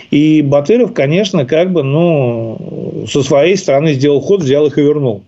[0.09, 5.25] И Батыров, конечно, как бы, ну, со своей стороны сделал ход, взял их и вернул.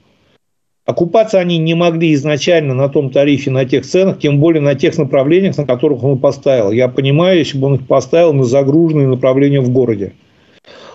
[0.85, 4.97] Окупаться они не могли изначально на том тарифе, на тех ценах, тем более на тех
[4.97, 6.71] направлениях, на которых он поставил.
[6.71, 10.13] Я понимаю, если бы он их поставил на загруженные направления в городе.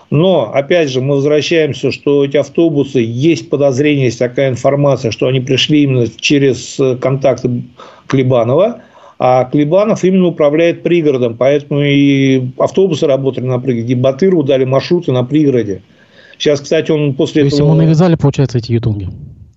[0.09, 5.39] Но, опять же, мы возвращаемся, что эти автобусы, есть подозрение, есть такая информация, что они
[5.39, 7.63] пришли именно через э, контакты
[8.07, 8.81] Клебанова,
[9.19, 15.11] а Клебанов именно управляет пригородом, поэтому и автобусы работали на пригороде, и Батырову дали маршруты
[15.11, 15.83] на пригороде.
[16.39, 17.67] Сейчас, кстати, он после То этого...
[17.67, 19.09] ему навязали, получается, эти ютунги?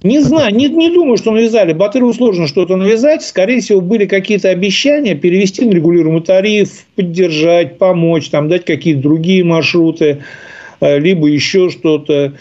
[0.03, 1.73] Не знаю, не, не думаю, что навязали.
[1.73, 3.23] Батырову сложно что-то навязать.
[3.23, 9.45] Скорее всего, были какие-то обещания перевести на регулируемый тариф, поддержать, помочь, там, дать какие-то другие
[9.45, 10.23] маршруты,
[10.81, 12.33] э, либо еще что-то.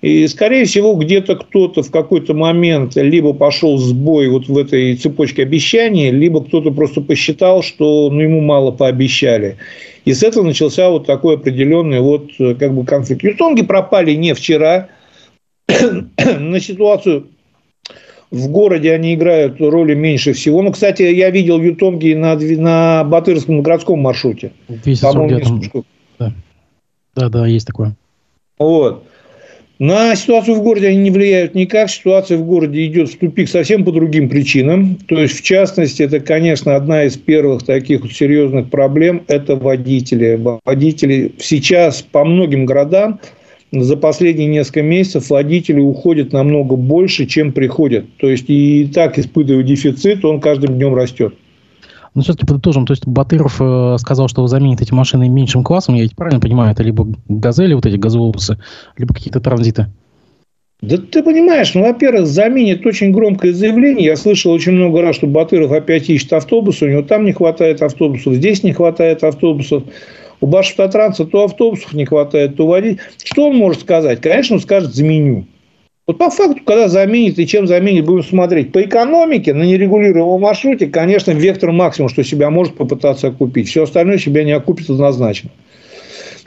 [0.00, 5.42] И, скорее всего, где-то кто-то в какой-то момент либо пошел сбой вот в этой цепочке
[5.42, 9.58] обещаний, либо кто-то просто посчитал, что ну, ему мало пообещали.
[10.06, 13.22] И с этого начался вот такой определенный вот э, как бы конфликт.
[13.22, 14.88] Ютонги пропали не вчера–
[16.38, 17.28] на ситуацию
[18.32, 20.62] в городе они играют роли меньше всего.
[20.62, 24.52] Ну, кстати, я видел ютонги на, на Батырском городском маршруте.
[27.14, 27.94] Да, да, есть такое.
[28.58, 29.04] Вот.
[29.78, 31.90] На ситуацию в городе они не влияют никак.
[31.90, 34.96] Ситуация в городе идет в тупик совсем по другим причинам.
[35.08, 40.40] То есть, в частности, это, конечно, одна из первых таких серьезных проблем– это водители.
[40.64, 43.20] Водители сейчас по многим городам–
[43.72, 48.04] за последние несколько месяцев водители уходят намного больше, чем приходят.
[48.18, 51.34] То есть, и так испытывая дефицит, он каждым днем растет.
[52.14, 55.94] Но ну, все-таки подытожим, то есть Батыров э, сказал, что заменит эти машины меньшим классом,
[55.94, 58.58] я ведь правильно понимаю, это либо газели, вот эти газовосы,
[58.98, 59.86] либо какие-то транзиты.
[60.82, 64.06] Да ты понимаешь, ну, во-первых, заменит очень громкое заявление.
[64.06, 67.80] Я слышал очень много раз, что Батыров опять ищет автобусы, у него там не хватает
[67.80, 69.84] автобусов, здесь не хватает автобусов.
[70.42, 72.98] У Башавтотранса то автобусов не хватает, то водить.
[73.22, 74.20] Что он может сказать?
[74.20, 75.46] Конечно, он скажет «заменю».
[76.04, 78.72] Вот по факту, когда заменит и чем заменит, будем смотреть.
[78.72, 83.68] По экономике на нерегулируемом маршруте, конечно, вектор максимум, что себя может попытаться окупить.
[83.68, 85.50] Все остальное себя не окупит однозначно.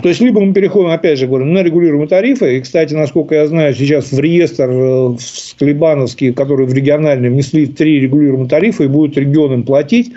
[0.04, 2.58] То есть, либо мы переходим, опять же, говорю, на регулируемые тарифы.
[2.58, 5.18] И, кстати, насколько я знаю, сейчас в реестр в э,
[5.58, 10.12] Клебановский, который в региональный, внесли три регулируемые тарифа и будут регионам платить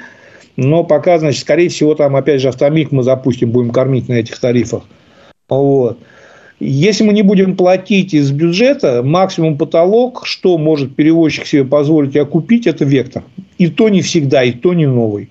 [0.59, 4.41] но пока, значит, скорее всего, там, опять же, автомик мы запустим, будем кормить на этих
[4.41, 4.83] тарифах.
[5.49, 5.99] Вот.
[6.59, 12.67] Если мы не будем платить из бюджета, максимум потолок, что может перевозчик себе позволить окупить,
[12.67, 13.23] это вектор.
[13.59, 15.31] И то не всегда, и то не новый.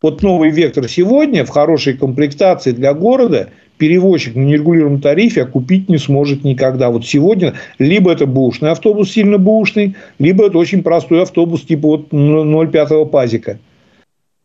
[0.00, 5.98] Вот новый вектор сегодня в хорошей комплектации для города перевозчик на нерегулируемом тарифе окупить не
[5.98, 6.88] сможет никогда.
[6.88, 12.08] Вот сегодня либо это бушный автобус сильно бушный, либо это очень простой автобус типа вот
[12.10, 13.58] 0,5 пазика–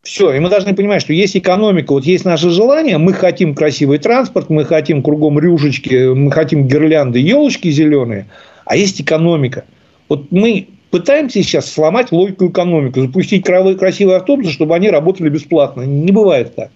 [0.08, 3.98] все, и мы должны понимать, что есть экономика, вот есть наше желание, мы хотим красивый
[3.98, 8.26] транспорт, мы хотим кругом рюшечки, мы хотим гирлянды, елочки зеленые,
[8.64, 9.64] а есть экономика.
[10.08, 15.82] Вот мы пытаемся сейчас сломать логику экономики, запустить красивые автобусы, чтобы они работали бесплатно.
[15.82, 16.70] Не бывает так.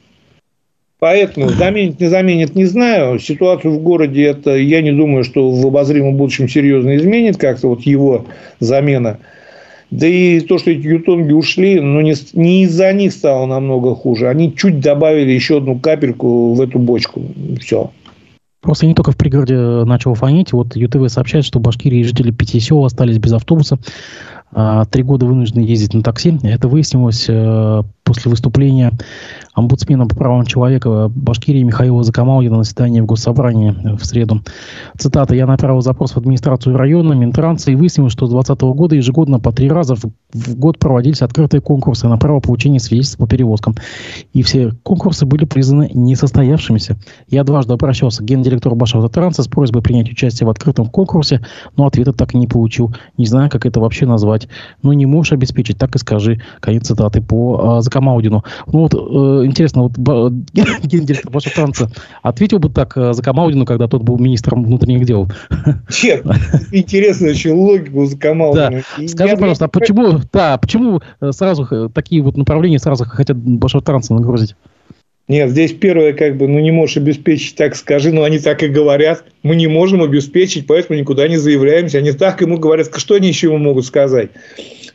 [0.99, 3.19] Поэтому заменит, не заменит, не знаю.
[3.19, 7.81] Ситуацию в городе это, я не думаю, что в обозримом будущем серьезно изменит как-то вот
[7.81, 8.27] его
[8.61, 9.21] замена.
[9.93, 14.27] Да и то, что эти ютонги ушли, ну, не, не из-за них стало намного хуже.
[14.31, 17.23] Они чуть добавили еще одну капельку в эту бочку.
[17.61, 17.91] Все.
[18.63, 20.53] Просто не только в пригороде начало фонить.
[20.55, 23.79] Вот ЮТВ сообщает, что Башкирии жители пяти сел остались без автобуса.
[24.91, 26.39] Три года вынуждены ездить на такси.
[26.43, 28.93] Это выяснилось э, после выступления
[29.55, 34.43] омбудсмена по правам человека Башкирии Михаила Закамалдина на заседании в Госсобрании в среду.
[34.99, 35.35] Цитата.
[35.35, 39.53] «Я направил запрос в администрацию района, Минтранса и выяснил, что с 2020 года ежегодно по
[39.53, 40.05] три раза в,
[40.55, 43.75] год проводились открытые конкурсы на право получения свидетельств по перевозкам.
[44.33, 46.97] И все конкурсы были признаны несостоявшимися.
[47.29, 51.45] Я дважды обращался к гендиректору Башавтотранса с просьбой принять участие в открытом конкурсе,
[51.77, 52.95] но ответа так и не получил.
[53.19, 54.49] Не знаю, как это вообще назвать.
[54.83, 56.41] Ну, не можешь обеспечить, так и скажи.
[56.61, 58.45] Конец цитаты по Закамаудину.
[58.67, 59.93] Ну, вот э, интересно, вот
[60.83, 61.91] гендиректор Башатранца
[62.23, 65.29] ответил бы так э, за Камаудину, когда тот был министром внутренних дел?
[66.03, 66.25] Нет,
[66.73, 68.83] интересно очень логику за Камаудина.
[68.99, 69.09] Да.
[69.09, 74.57] Скажи, пожалуйста, а почему, да, почему э, сразу такие вот направления сразу хотят Башатранца нагрузить?
[75.29, 78.69] Нет, здесь первое, как бы, ну не можешь обеспечить, так скажи, но они так и
[78.69, 79.25] говорят.
[79.43, 81.99] Мы не можем обеспечить, поэтому никуда не заявляемся.
[81.99, 84.31] Они так ему говорят, что они еще ему могут сказать.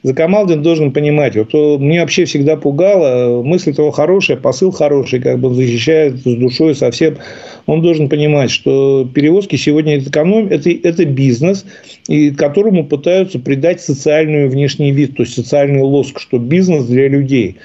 [0.03, 5.39] Закамалдин должен понимать, вот э, мне вообще всегда пугало, мысль того хорошая, посыл хороший, как
[5.39, 7.17] бы защищает с душой совсем.
[7.65, 11.65] Он должен понимать, что перевозки сегодня это, эконом, это, это бизнес,
[12.07, 17.57] и которому пытаются придать социальную внешний вид, то есть социальный лоск, что бизнес для людей.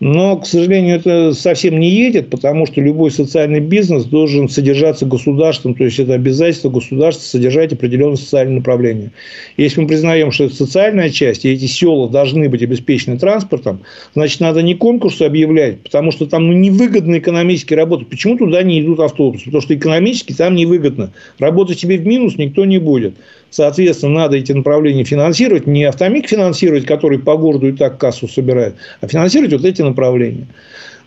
[0.00, 5.74] Но, к сожалению, это совсем не едет, потому что любой социальный бизнес должен содержаться государством,
[5.74, 9.10] то есть это обязательство государства содержать определенное социальное направление.
[9.56, 13.80] Если мы признаем, что это социальная часть, и эти села должны быть обеспечены транспортом,
[14.14, 18.08] значит, надо не конкурсы объявлять, потому что там ну, невыгодно экономически работать.
[18.08, 19.46] Почему туда не идут автобусы?
[19.46, 21.12] Потому что экономически там невыгодно.
[21.40, 23.16] Работать себе в минус никто не будет.
[23.50, 28.74] Соответственно, надо эти направления финансировать, не автомик финансировать, который по городу и так кассу собирает,
[29.00, 30.46] а финансировать вот эти направления.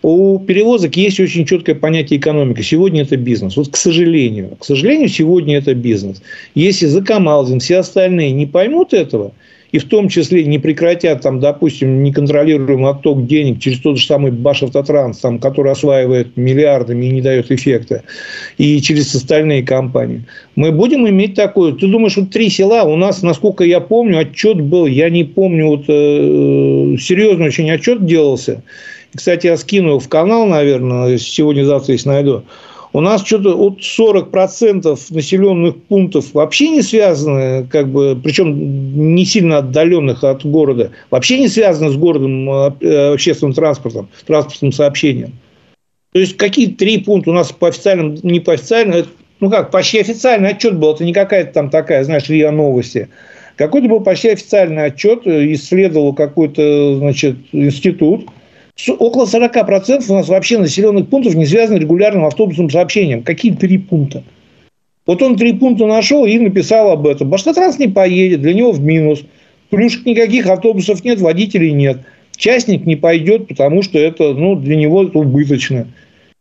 [0.02, 2.62] У перевозок есть очень четкое понятие экономики.
[2.62, 3.56] Сегодня это бизнес.
[3.56, 6.24] Вот к сожалению, к сожалению, сегодня это бизнес.
[6.56, 9.34] Если Закамалдин, все остальные не поймут этого–
[9.72, 14.32] и в том числе не прекратят, там, допустим, неконтролируемый отток денег через тот же самый
[14.32, 18.04] Башавтотранс, там, который осваивает миллиардами и не дает эффекта,
[18.58, 21.74] и через остальные компании, мы будем иметь такое.
[21.74, 25.68] Ты думаешь, вот три села, у нас, насколько я помню, отчет был, я не помню,
[25.68, 28.64] вот э, серьезный очень отчет делался.
[29.14, 32.44] Кстати, я скину в канал, наверное, сегодня-завтра, если найду
[32.94, 39.60] у нас что-то от 40% населенных пунктов вообще не связаны, как бы, причем не сильно
[39.60, 45.34] отдаленных от города, вообще не связаны с городом э, общественным транспортом, транспортным сообщением.
[46.14, 49.06] То есть, какие три пункта у нас по официальным, не по официальным,
[49.40, 53.08] ну как, почти официальный отчет был, это не какая-то там такая, знаешь, РИА новости.
[53.56, 58.26] Какой-то был почти официальный отчет, э, исследовал какой-то, значит, институт–
[59.00, 63.24] около 40% у нас вообще населенных пунктов не связаны регулярным автобусным сообщением.
[63.24, 64.24] Какие три пункта?
[65.06, 67.30] Вот он три пункта нашел и написал об этом.
[67.30, 69.24] Баштатранс не поедет, для него в минус.
[69.70, 72.00] Плюшек никаких автобусов нет, водителей нет.
[72.36, 75.88] Частник не пойдет, потому что это ну, для него это убыточно.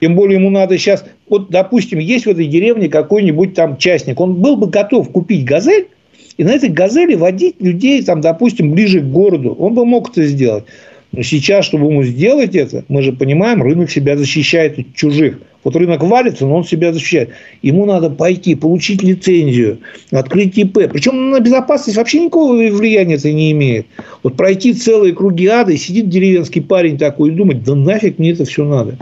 [0.01, 1.05] Тем более ему надо сейчас...
[1.28, 4.18] Вот, допустим, есть в этой деревне какой-нибудь там частник.
[4.18, 5.89] Он был бы готов купить «Газель»,
[6.37, 9.55] и на этой «Газели» водить людей, там, допустим, ближе к городу.
[9.59, 10.64] Он бы мог это сделать.
[11.12, 15.40] Но сейчас, чтобы ему сделать это, мы же понимаем, рынок себя защищает от чужих.
[15.64, 17.30] Вот рынок валится, но он себя защищает.
[17.62, 19.80] Ему надо пойти, получить лицензию,
[20.11, 20.90] открыть ИП.
[20.90, 23.86] Причем на безопасность вообще никакого влияния это не имеет.
[24.22, 28.30] Вот пройти целые круги ада, и сидит деревенский парень такой и думает, да нафиг мне
[28.30, 28.96] это все надо.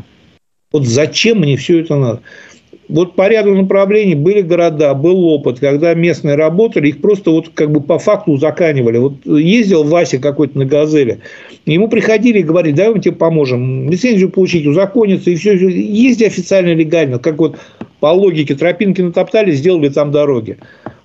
[0.72, 2.22] Вот зачем мне все это надо?
[2.89, 7.70] Вот по ряду направлений были города, был опыт, когда местные работали, их просто вот как
[7.70, 8.99] бы по факту узаканивали.
[8.99, 11.20] Вот ездил Вася какой-то на «Газели»,
[11.66, 16.74] ему приходили и говорили, давай мы тебе поможем, лицензию получить, узакониться, и все, езди официально,
[16.74, 17.59] легально, как вот
[18.01, 20.59] по логике тропинки натоптали, сделали там дороги.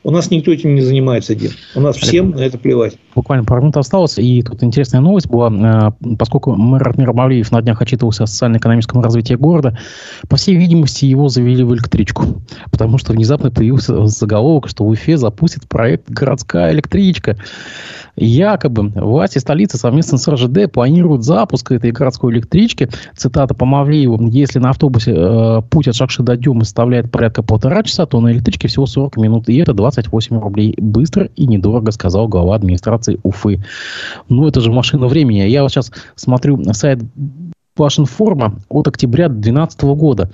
[0.05, 1.51] У нас никто этим не занимается, Дим.
[1.75, 2.97] У нас всем на это плевать.
[3.15, 5.93] Буквально пару минут осталось, и тут интересная новость была.
[6.01, 9.77] Э, поскольку мэр Ратмир Абавлеев на днях отчитывался о социально-экономическом развитии города,
[10.27, 12.25] по всей видимости, его завели в электричку.
[12.69, 17.37] Потому что внезапно появился заголовок, что в Уфе запустит проект «Городская электричка».
[18.15, 22.89] Якобы власти столицы совместно с РЖД планируют запуск этой городской электрички.
[23.15, 24.21] Цитата по Мавлееву.
[24.27, 28.31] Если на автобусе э, путь от Шакши до Дюмы составляет порядка полтора часа, то на
[28.31, 29.49] электричке всего 40 минут.
[29.49, 30.75] И это 28 рублей.
[30.77, 33.63] Быстро и недорого, сказал глава администрации Уфы.
[34.29, 35.41] Ну, это же машина времени.
[35.41, 36.99] Я вот сейчас смотрю на сайт
[37.75, 40.29] Плашинформа от октября 2012 года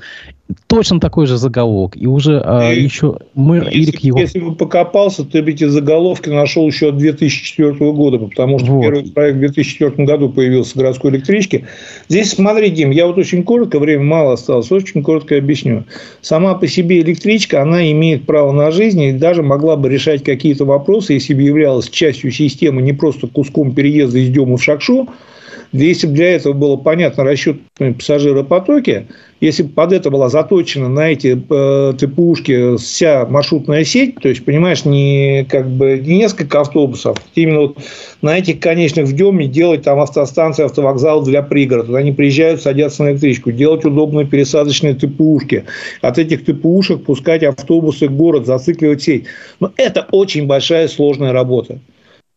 [0.68, 1.96] точно такой же заголовок.
[1.96, 4.20] И уже а, и, еще мэр если, Ирик его...
[4.20, 8.82] Если бы покопался, ты бы эти заголовки нашел еще от 2004 года, потому что вот.
[8.82, 11.66] первый проект в 2004 году появился городской электрички.
[12.08, 15.86] Здесь, смотри, Дим, я вот очень коротко, время мало осталось, очень коротко объясню.
[16.22, 20.66] Сама по себе электричка, она имеет право на жизнь и даже могла бы решать какие-то
[20.66, 25.10] вопросы, если бы являлась частью системы, не просто куском переезда из Демы в Шакшу,
[25.72, 29.08] Если бы для этого было понятно расчет пассажиропотоки,
[29.40, 34.44] если бы под это была заточена на эти э, ТПУшки вся маршрутная сеть, то есть,
[34.44, 37.78] понимаешь, не, как бы, не несколько автобусов, именно вот
[38.22, 41.96] на этих конечных вдем не делать там автостанции, автовокзал для пригородов.
[41.96, 45.66] Они приезжают, садятся на электричку, делать удобные пересадочные ТПУшки.
[46.02, 49.26] От этих ТПУшек пускать автобусы в город, зацикливать сеть.
[49.60, 51.80] Но это очень большая сложная работа.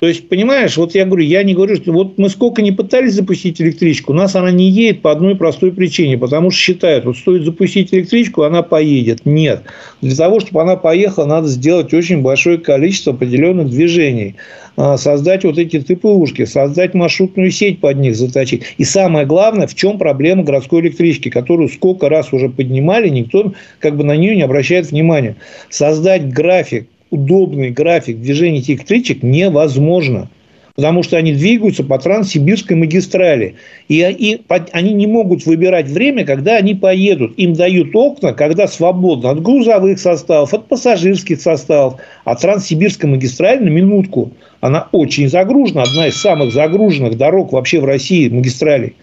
[0.02, 3.12] То есть, понимаешь, вот я говорю, я не говорю, что вот мы сколько не пытались
[3.12, 7.16] запустить электричку, у нас она не едет по одной простой причине, потому что считают, вот
[7.16, 9.24] стоит запустить электричку, она поедет.
[9.24, 9.62] Нет.
[10.00, 14.34] Для того, чтобы она поехала, надо сделать очень большое количество определенных движений
[14.76, 18.64] а, создать вот эти ТПУшки, создать маршрутную сеть под них заточить.
[18.78, 23.96] И самое главное, в чем проблема городской электрички, которую сколько раз уже поднимали, никто как
[23.96, 25.36] бы на нее не обращает внимания.
[25.70, 30.28] Создать график удобный график движения этих электричек невозможно.
[30.74, 33.56] Потому что они двигаются по Транссибирской магистрали.
[33.88, 34.40] И,
[34.72, 37.34] они не могут выбирать время, когда они поедут.
[37.36, 42.00] Им дают окна, когда свободно от грузовых составов, от пассажирских составов.
[42.24, 44.32] А Транссибирская магистраль на минутку,
[44.62, 45.82] она очень загружена.
[45.82, 48.94] Одна из самых загруженных дорог вообще в России магистралей.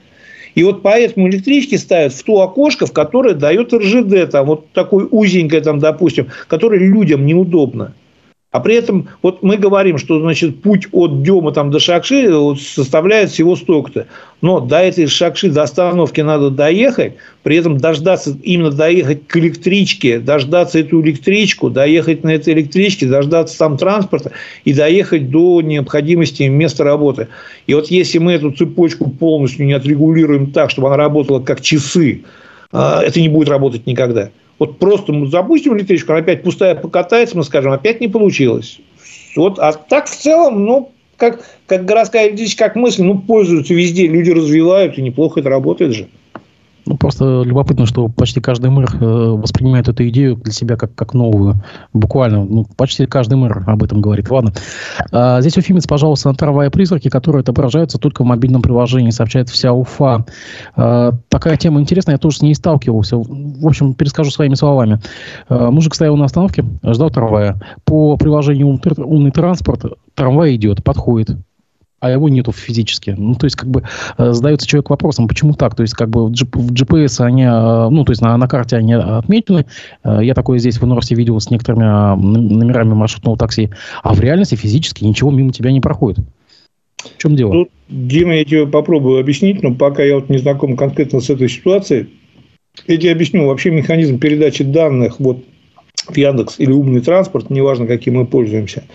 [0.56, 5.08] И вот поэтому электрички ставят в то окошко, в которое дает РЖД, там вот такой
[5.10, 7.94] узенькое, там, допустим, которое людям неудобно.
[8.52, 12.60] А при этом вот мы говорим, что значит, путь от Дема там, до Шакши вот,
[12.60, 14.08] составляет всего столько-то.
[14.42, 20.18] Но до этой Шакши, до остановки надо доехать, при этом дождаться, именно доехать к электричке,
[20.18, 24.32] дождаться эту электричку, доехать на этой электричке, дождаться там транспорта
[24.66, 27.28] и доехать до необходимости места работы.
[27.68, 32.24] И вот если мы эту цепочку полностью не отрегулируем так, чтобы она работала как часы,
[32.72, 34.32] а, это не будет работать никогда.
[34.60, 38.80] Вот просто мы запустим электричку, она опять пустая покатается, мы скажем, опять не получилось.
[39.36, 44.08] Вот, а так в целом, ну, как, как городская электричка, как мысль, ну, пользуются везде,
[44.08, 46.08] люди развивают, и неплохо это работает же.
[46.90, 51.14] Ну, просто любопытно, что почти каждый мэр э, воспринимает эту идею для себя как, как
[51.14, 51.62] новую.
[51.94, 54.32] Буквально, ну, почти каждый мэр об этом говорит.
[54.32, 54.54] Ладно.
[55.12, 59.72] А, здесь уфимец, пожалуйста, на трамвае призраки, которые отображаются только в мобильном приложении, сообщает вся
[59.72, 60.26] Уфа.
[60.76, 63.18] А, такая тема интересная, я тоже с ней сталкивался.
[63.18, 65.00] В общем, перескажу своими словами.
[65.48, 67.62] А, мужик стоял на остановке, ждал трамвая.
[67.86, 69.86] По приложению «Умный транспорт»
[70.16, 71.38] трамвай идет, подходит
[72.00, 73.16] а его нету физически.
[73.18, 73.84] Ну, то есть, как бы,
[74.18, 75.76] э, задается человек вопросом, почему так?
[75.76, 78.94] То есть, как бы, в GPS они, э, ну, то есть, на, на карте они
[78.94, 79.66] отмечены.
[80.04, 83.70] Э, я такое здесь в Норсе видел с некоторыми номерами маршрутного такси.
[84.04, 86.20] А в реальности физически ничего мимо тебя не проходит.
[86.98, 87.52] В чем дело?
[87.52, 91.50] Тут, Дима, я тебе попробую объяснить, но пока я вот не знаком конкретно с этой
[91.50, 92.10] ситуацией,
[92.88, 93.46] я тебе объясню.
[93.46, 95.44] Вообще механизм передачи данных вот
[96.08, 98.84] в Яндекс или умный транспорт, неважно, каким мы пользуемся–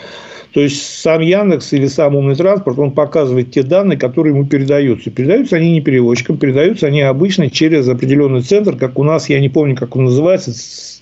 [0.55, 5.11] то есть сам Яндекс или сам умный транспорт, он показывает те данные, которые ему передаются.
[5.11, 9.49] Передаются они не перевозчикам, передаются они обычно через определенный центр, как у нас, я не
[9.49, 10.53] помню, как он называется.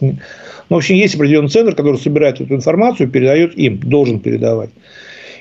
[0.01, 0.17] Ну,
[0.71, 4.71] в общем, есть определенный центр, который собирает эту информацию, передает им, должен передавать.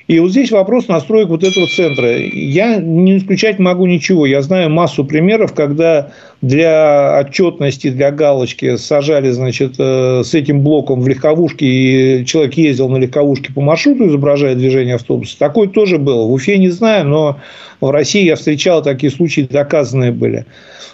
[0.08, 2.18] И вот здесь вопрос настроек вот этого центра.
[2.18, 4.26] Я не исключать могу ничего.
[4.26, 11.02] Я знаю массу примеров, когда для отчетности, для галочки сажали, значит, э, с этим блоком
[11.02, 15.38] в легковушке, и человек ездил на легковушке по маршруту, изображая движение автобуса.
[15.38, 16.26] Такое тоже было.
[16.26, 17.40] В Уфе не знаю, но
[17.80, 20.46] в России я встречал такие случаи, доказанные были.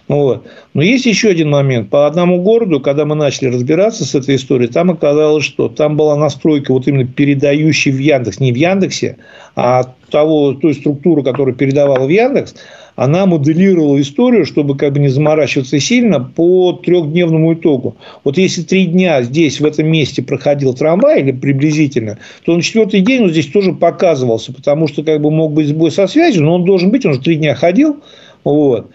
[0.10, 0.46] Вот.
[0.74, 1.90] Но есть еще один момент.
[1.90, 6.16] По одному городу, когда мы начали разбираться с этой историей, там оказалось, что там была
[6.16, 8.40] настройка вот именно передающей в Яндекс.
[8.40, 9.18] Не в Яндексе,
[9.56, 12.56] а того, той структуру, которую передавала в Яндекс,
[12.98, 17.96] она моделировала историю, чтобы как бы не заморачиваться сильно по трехдневному итогу.
[18.24, 23.02] Вот если три дня здесь, в этом месте проходил трамвай, или приблизительно, то на четвертый
[23.02, 26.56] день он здесь тоже показывался, потому что как бы мог быть сбой со связью, но
[26.56, 27.98] он должен быть, он же три дня ходил.
[28.44, 28.90] Вот.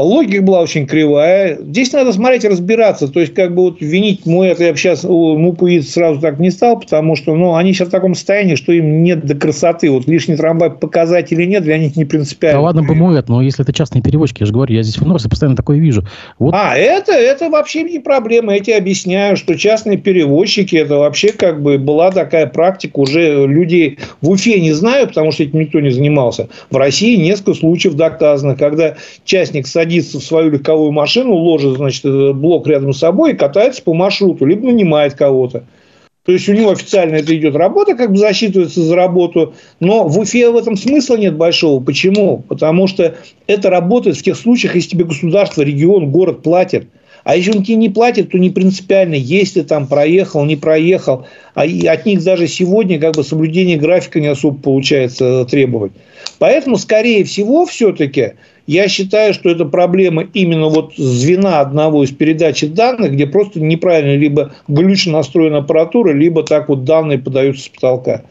[0.00, 1.58] Логика была очень кривая.
[1.60, 3.08] Здесь надо смотреть, разбираться.
[3.08, 6.50] То есть, как бы вот винить мой это я бы сейчас мупуит сразу так не
[6.50, 9.90] стал, потому что ну, они сейчас в таком состоянии, что им нет до красоты.
[9.90, 12.58] Вот лишний трамвай показать или нет, для них не принципиально.
[12.58, 15.06] Да ладно бы муэт, но если это частные перевозчики, я же говорю, я здесь в
[15.06, 16.04] Норсе постоянно такое вижу.
[16.38, 16.54] Вот.
[16.54, 18.54] А, это, это вообще не проблема.
[18.54, 22.98] Я тебе объясняю, что частные перевозчики, это вообще как бы была такая практика.
[22.98, 26.48] Уже люди в Уфе не знаю, потому что этим никто не занимался.
[26.70, 32.04] В России несколько случаев доказано, когда частник садится садится в свою легковую машину, ложит, значит,
[32.34, 35.64] блок рядом с собой и катается по маршруту, либо нанимает кого-то.
[36.24, 40.18] То есть у него официально это идет работа, как бы засчитывается за работу, но в
[40.18, 41.82] Уфе в этом смысла нет большого.
[41.82, 42.38] Почему?
[42.48, 43.14] Потому что
[43.46, 46.88] это работает в тех случаях, если тебе государство, регион, город платит.
[47.22, 51.26] А если он тебе не платит, то не принципиально, если там проехал, не проехал.
[51.54, 55.92] А от них даже сегодня как бы соблюдение графика не особо получается требовать.
[56.38, 58.32] Поэтому, скорее всего, все-таки
[58.66, 64.16] я считаю, что это проблема именно вот звена одного из передачи данных, где просто неправильно
[64.16, 68.22] либо глючно настроена аппаратура, либо так вот данные подаются с потолка.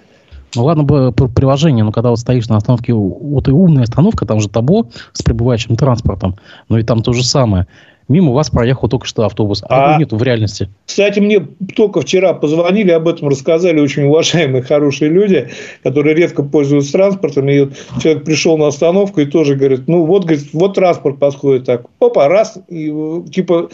[0.55, 4.39] Ну ладно бы приложение, но когда вот стоишь на остановке, вот и умная остановка, там
[4.39, 6.35] же табло с прибывающим транспортом,
[6.69, 7.67] но и там то же самое
[8.07, 10.69] мимо вас проехал только что автобус, а, а нету в реальности.
[10.85, 11.45] Кстати, мне
[11.75, 15.49] только вчера позвонили, об этом рассказали очень уважаемые, хорошие люди,
[15.83, 17.49] которые редко пользуются транспортом.
[17.49, 21.65] И вот человек пришел на остановку и тоже говорит, ну вот, говорит, вот транспорт подходит
[21.65, 21.85] так.
[21.99, 22.93] Опа, раз, и,
[23.31, 23.69] типа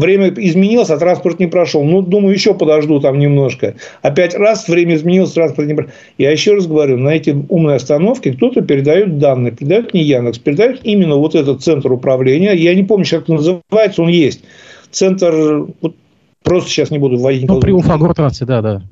[0.00, 1.84] время изменилось, а транспорт не прошел.
[1.84, 3.74] Ну, думаю, еще подожду там немножко.
[4.02, 5.92] Опять раз, время изменилось, транспорт не прошел.
[6.18, 9.52] Я еще раз говорю, на эти умные остановки кто-то передает данные.
[9.52, 12.54] Передает не Яндекс, передает именно вот этот центр управления.
[12.54, 14.42] Я не помню, как называется, он есть.
[14.90, 15.94] Центр, вот,
[16.42, 17.48] просто сейчас не буду вводить.
[17.48, 18.82] Ну, при Уфагортрансе, да, да.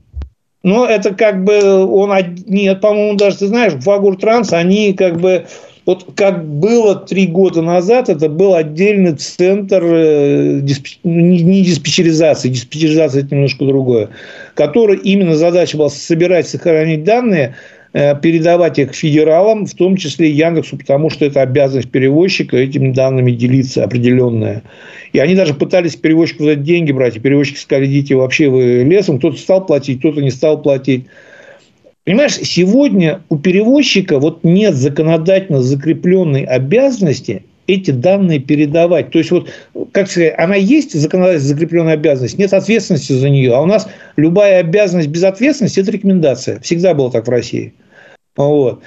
[0.62, 2.10] Ну, это как бы он...
[2.46, 5.46] Нет, по-моему, даже, ты знаешь, Уфагортранс, они как бы
[5.86, 10.60] вот как было три года назад, это был отдельный центр э,
[11.02, 14.08] ну, не диспетчеризации, диспетчеризация это немножко другое,
[14.54, 17.56] который именно задача была собирать, сохранить данные,
[17.92, 23.32] э, передавать их федералам, в том числе Яндексу, потому что это обязанность перевозчика этими данными
[23.32, 24.62] делиться определенная.
[25.12, 29.18] И они даже пытались перевозчику дать деньги брать, и перевозчики сказали, идите вообще вы лесом,
[29.18, 31.04] кто-то стал платить, кто-то не стал платить.
[32.04, 39.10] Понимаешь, сегодня у перевозчика вот нет законодательно закрепленной обязанности эти данные передавать.
[39.10, 39.48] То есть, вот,
[39.92, 43.54] как сказать, она есть законодательно закрепленная обязанность, нет ответственности за нее.
[43.54, 46.60] А у нас любая обязанность без ответственности– это рекомендация.
[46.60, 47.72] Всегда было так в России.
[48.36, 48.82] Вот.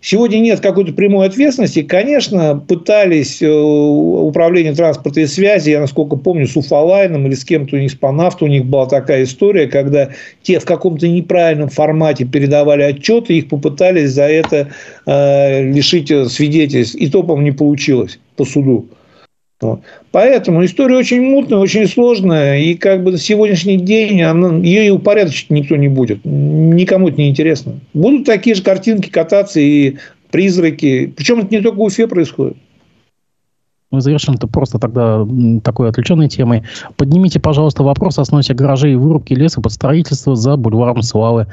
[0.00, 1.82] Сегодня нет какой-то прямой ответственности.
[1.82, 7.76] Конечно, пытались э, управление транспорта и связи, я насколько помню, с Уфалайном или с кем-то
[7.76, 10.08] из Панафта у них была такая история, когда
[10.42, 14.70] те в каком-то неправильном формате передавали отчеты, их попытались за это
[15.04, 16.94] э, лишить свидетельств.
[16.94, 18.88] И то, по-моему, не получилось по суду.
[19.60, 19.80] Вот.
[20.12, 25.50] Поэтому история очень мутная, очень сложная, и как бы на сегодняшний день она, ее упорядочить
[25.50, 26.20] никто не будет.
[26.24, 27.80] Никому это не интересно.
[27.92, 29.96] Будут такие же картинки кататься и
[30.30, 31.12] призраки.
[31.16, 32.56] Причем это не только в Уфе происходит.
[33.90, 35.26] Мы завершим это просто тогда
[35.64, 36.62] такой отвлеченной темой.
[36.96, 41.46] Поднимите, пожалуйста, вопрос о сносе гаражей и вырубке леса под строительство за бульваром Славы.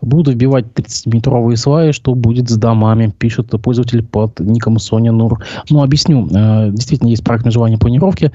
[0.00, 5.42] Буду вбивать 30-метровые сваи, что будет с домами, пишет пользователь под ником Соня Нур.
[5.68, 6.28] Ну, объясню.
[6.32, 8.30] Э, действительно, есть проект межевания планировки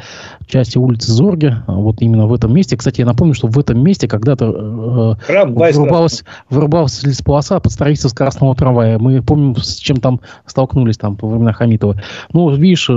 [0.48, 1.56] части улицы Зорги.
[1.68, 2.76] Вот именно в этом месте.
[2.76, 8.54] Кстати, я напомню, что в этом месте когда-то э, вырубалась, вырубалась лесополоса под строительство скоростного
[8.54, 9.00] трамвая.
[9.00, 12.02] Мы помним, с чем там столкнулись там по времена Хамитова.
[12.34, 12.94] Ну, видишь, э,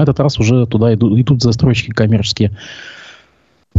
[0.00, 2.52] на этот раз уже туда идут, идут застройщики коммерческие.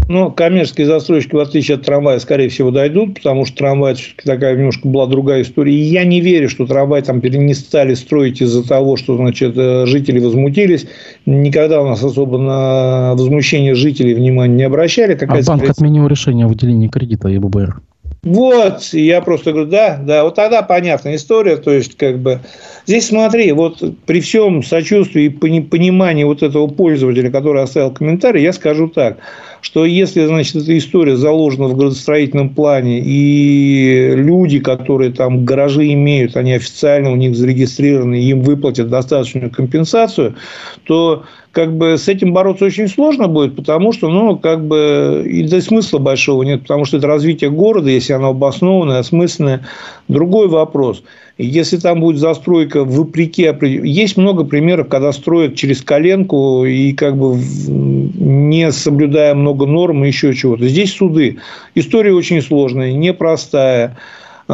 [0.07, 4.55] Ну, коммерческие застройщики, в отличие от трамвая, скорее всего, дойдут, потому что трамвай все-таки такая
[4.55, 5.73] немножко была другая история.
[5.73, 9.85] И я не верю, что трамвай там не стали строить из-за того, что, значит, э,
[9.87, 10.87] жители возмутились.
[11.25, 15.17] Никогда у нас особо на возмущение жителей внимания не обращали.
[15.19, 17.81] а банк отменил решение о выделении кредита ЕББР.
[18.23, 22.39] Вот, я просто говорю, да, да, вот тогда понятная история, то есть, как бы,
[22.85, 28.53] здесь смотри, вот при всем сочувствии и понимании вот этого пользователя, который оставил комментарий, я
[28.53, 29.17] скажу так,
[29.61, 36.35] что если, значит, эта история заложена в градостроительном плане, и люди, которые там гаражи имеют,
[36.35, 40.35] они официально у них зарегистрированы, им выплатят достаточную компенсацию,
[40.83, 45.43] то как бы с этим бороться очень сложно будет, потому что, ну, как бы, и
[45.43, 49.65] да смысла большого нет, потому что это развитие города, если оно обоснованное, осмысленное.
[50.07, 51.03] Другой вопрос.
[51.37, 53.49] Если там будет застройка вопреки...
[53.83, 60.07] Есть много примеров, когда строят через коленку и как бы не соблюдая много норм и
[60.07, 60.67] еще чего-то.
[60.67, 61.37] Здесь суды.
[61.75, 63.97] История очень сложная, непростая.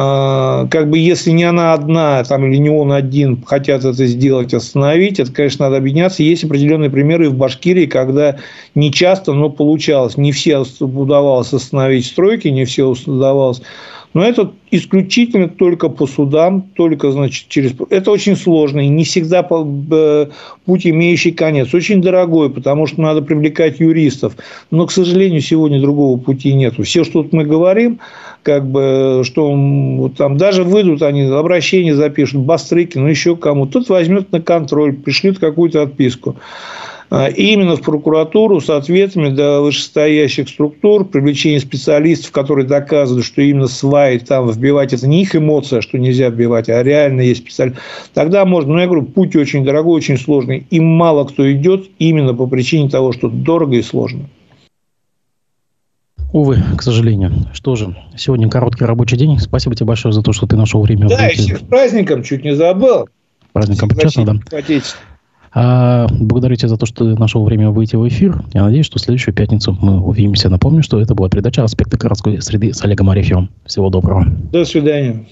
[0.00, 4.54] А, как бы если не она одна, там, или не он один хотят это сделать,
[4.54, 6.22] остановить, это, конечно, надо объединяться.
[6.22, 8.36] Есть определенные примеры в Башкирии, когда
[8.76, 10.16] не часто, но получалось.
[10.16, 13.60] Не все удавалось остановить стройки, не все удавалось.
[14.14, 17.74] Но это исключительно только по судам, только, значит, через...
[17.90, 21.74] Это очень сложно и не всегда путь, имеющий конец.
[21.74, 24.36] Очень дорогой, потому что надо привлекать юристов.
[24.70, 26.74] Но, к сожалению, сегодня другого пути нет.
[26.82, 28.00] Все, что мы говорим,
[28.42, 33.66] как бы, что там даже выйдут они, обращение запишут, Бастрыки, ну еще кому.
[33.66, 36.36] Тут возьмет на контроль, пришлют какую-то отписку.
[37.10, 43.66] А, именно в прокуратуру с ответами до вышестоящих структур, привлечение специалистов, которые доказывают, что именно
[43.66, 47.78] сваи там вбивать, это не их эмоция, что нельзя вбивать, а реально есть специалист.
[48.12, 52.34] Тогда можно, ну, я говорю, путь очень дорогой, очень сложный, и мало кто идет именно
[52.34, 54.28] по причине того, что дорого и сложно.
[56.32, 57.32] Увы, к сожалению.
[57.54, 59.38] Что же, сегодня короткий рабочий день.
[59.38, 61.08] Спасибо тебе большое за то, что ты нашел время.
[61.08, 63.08] Да, и всех с праздником, чуть не забыл.
[63.54, 64.60] Праздником, честно, да.
[65.52, 68.42] А, благодарю тебя за то, что ты нашел время выйти в эфир.
[68.52, 70.48] Я надеюсь, что в следующую пятницу мы увидимся.
[70.48, 73.50] Напомню, что это была передача «Аспекты городской среды» с Олегом Арефьевым.
[73.64, 74.26] Всего доброго.
[74.52, 75.26] До свидания.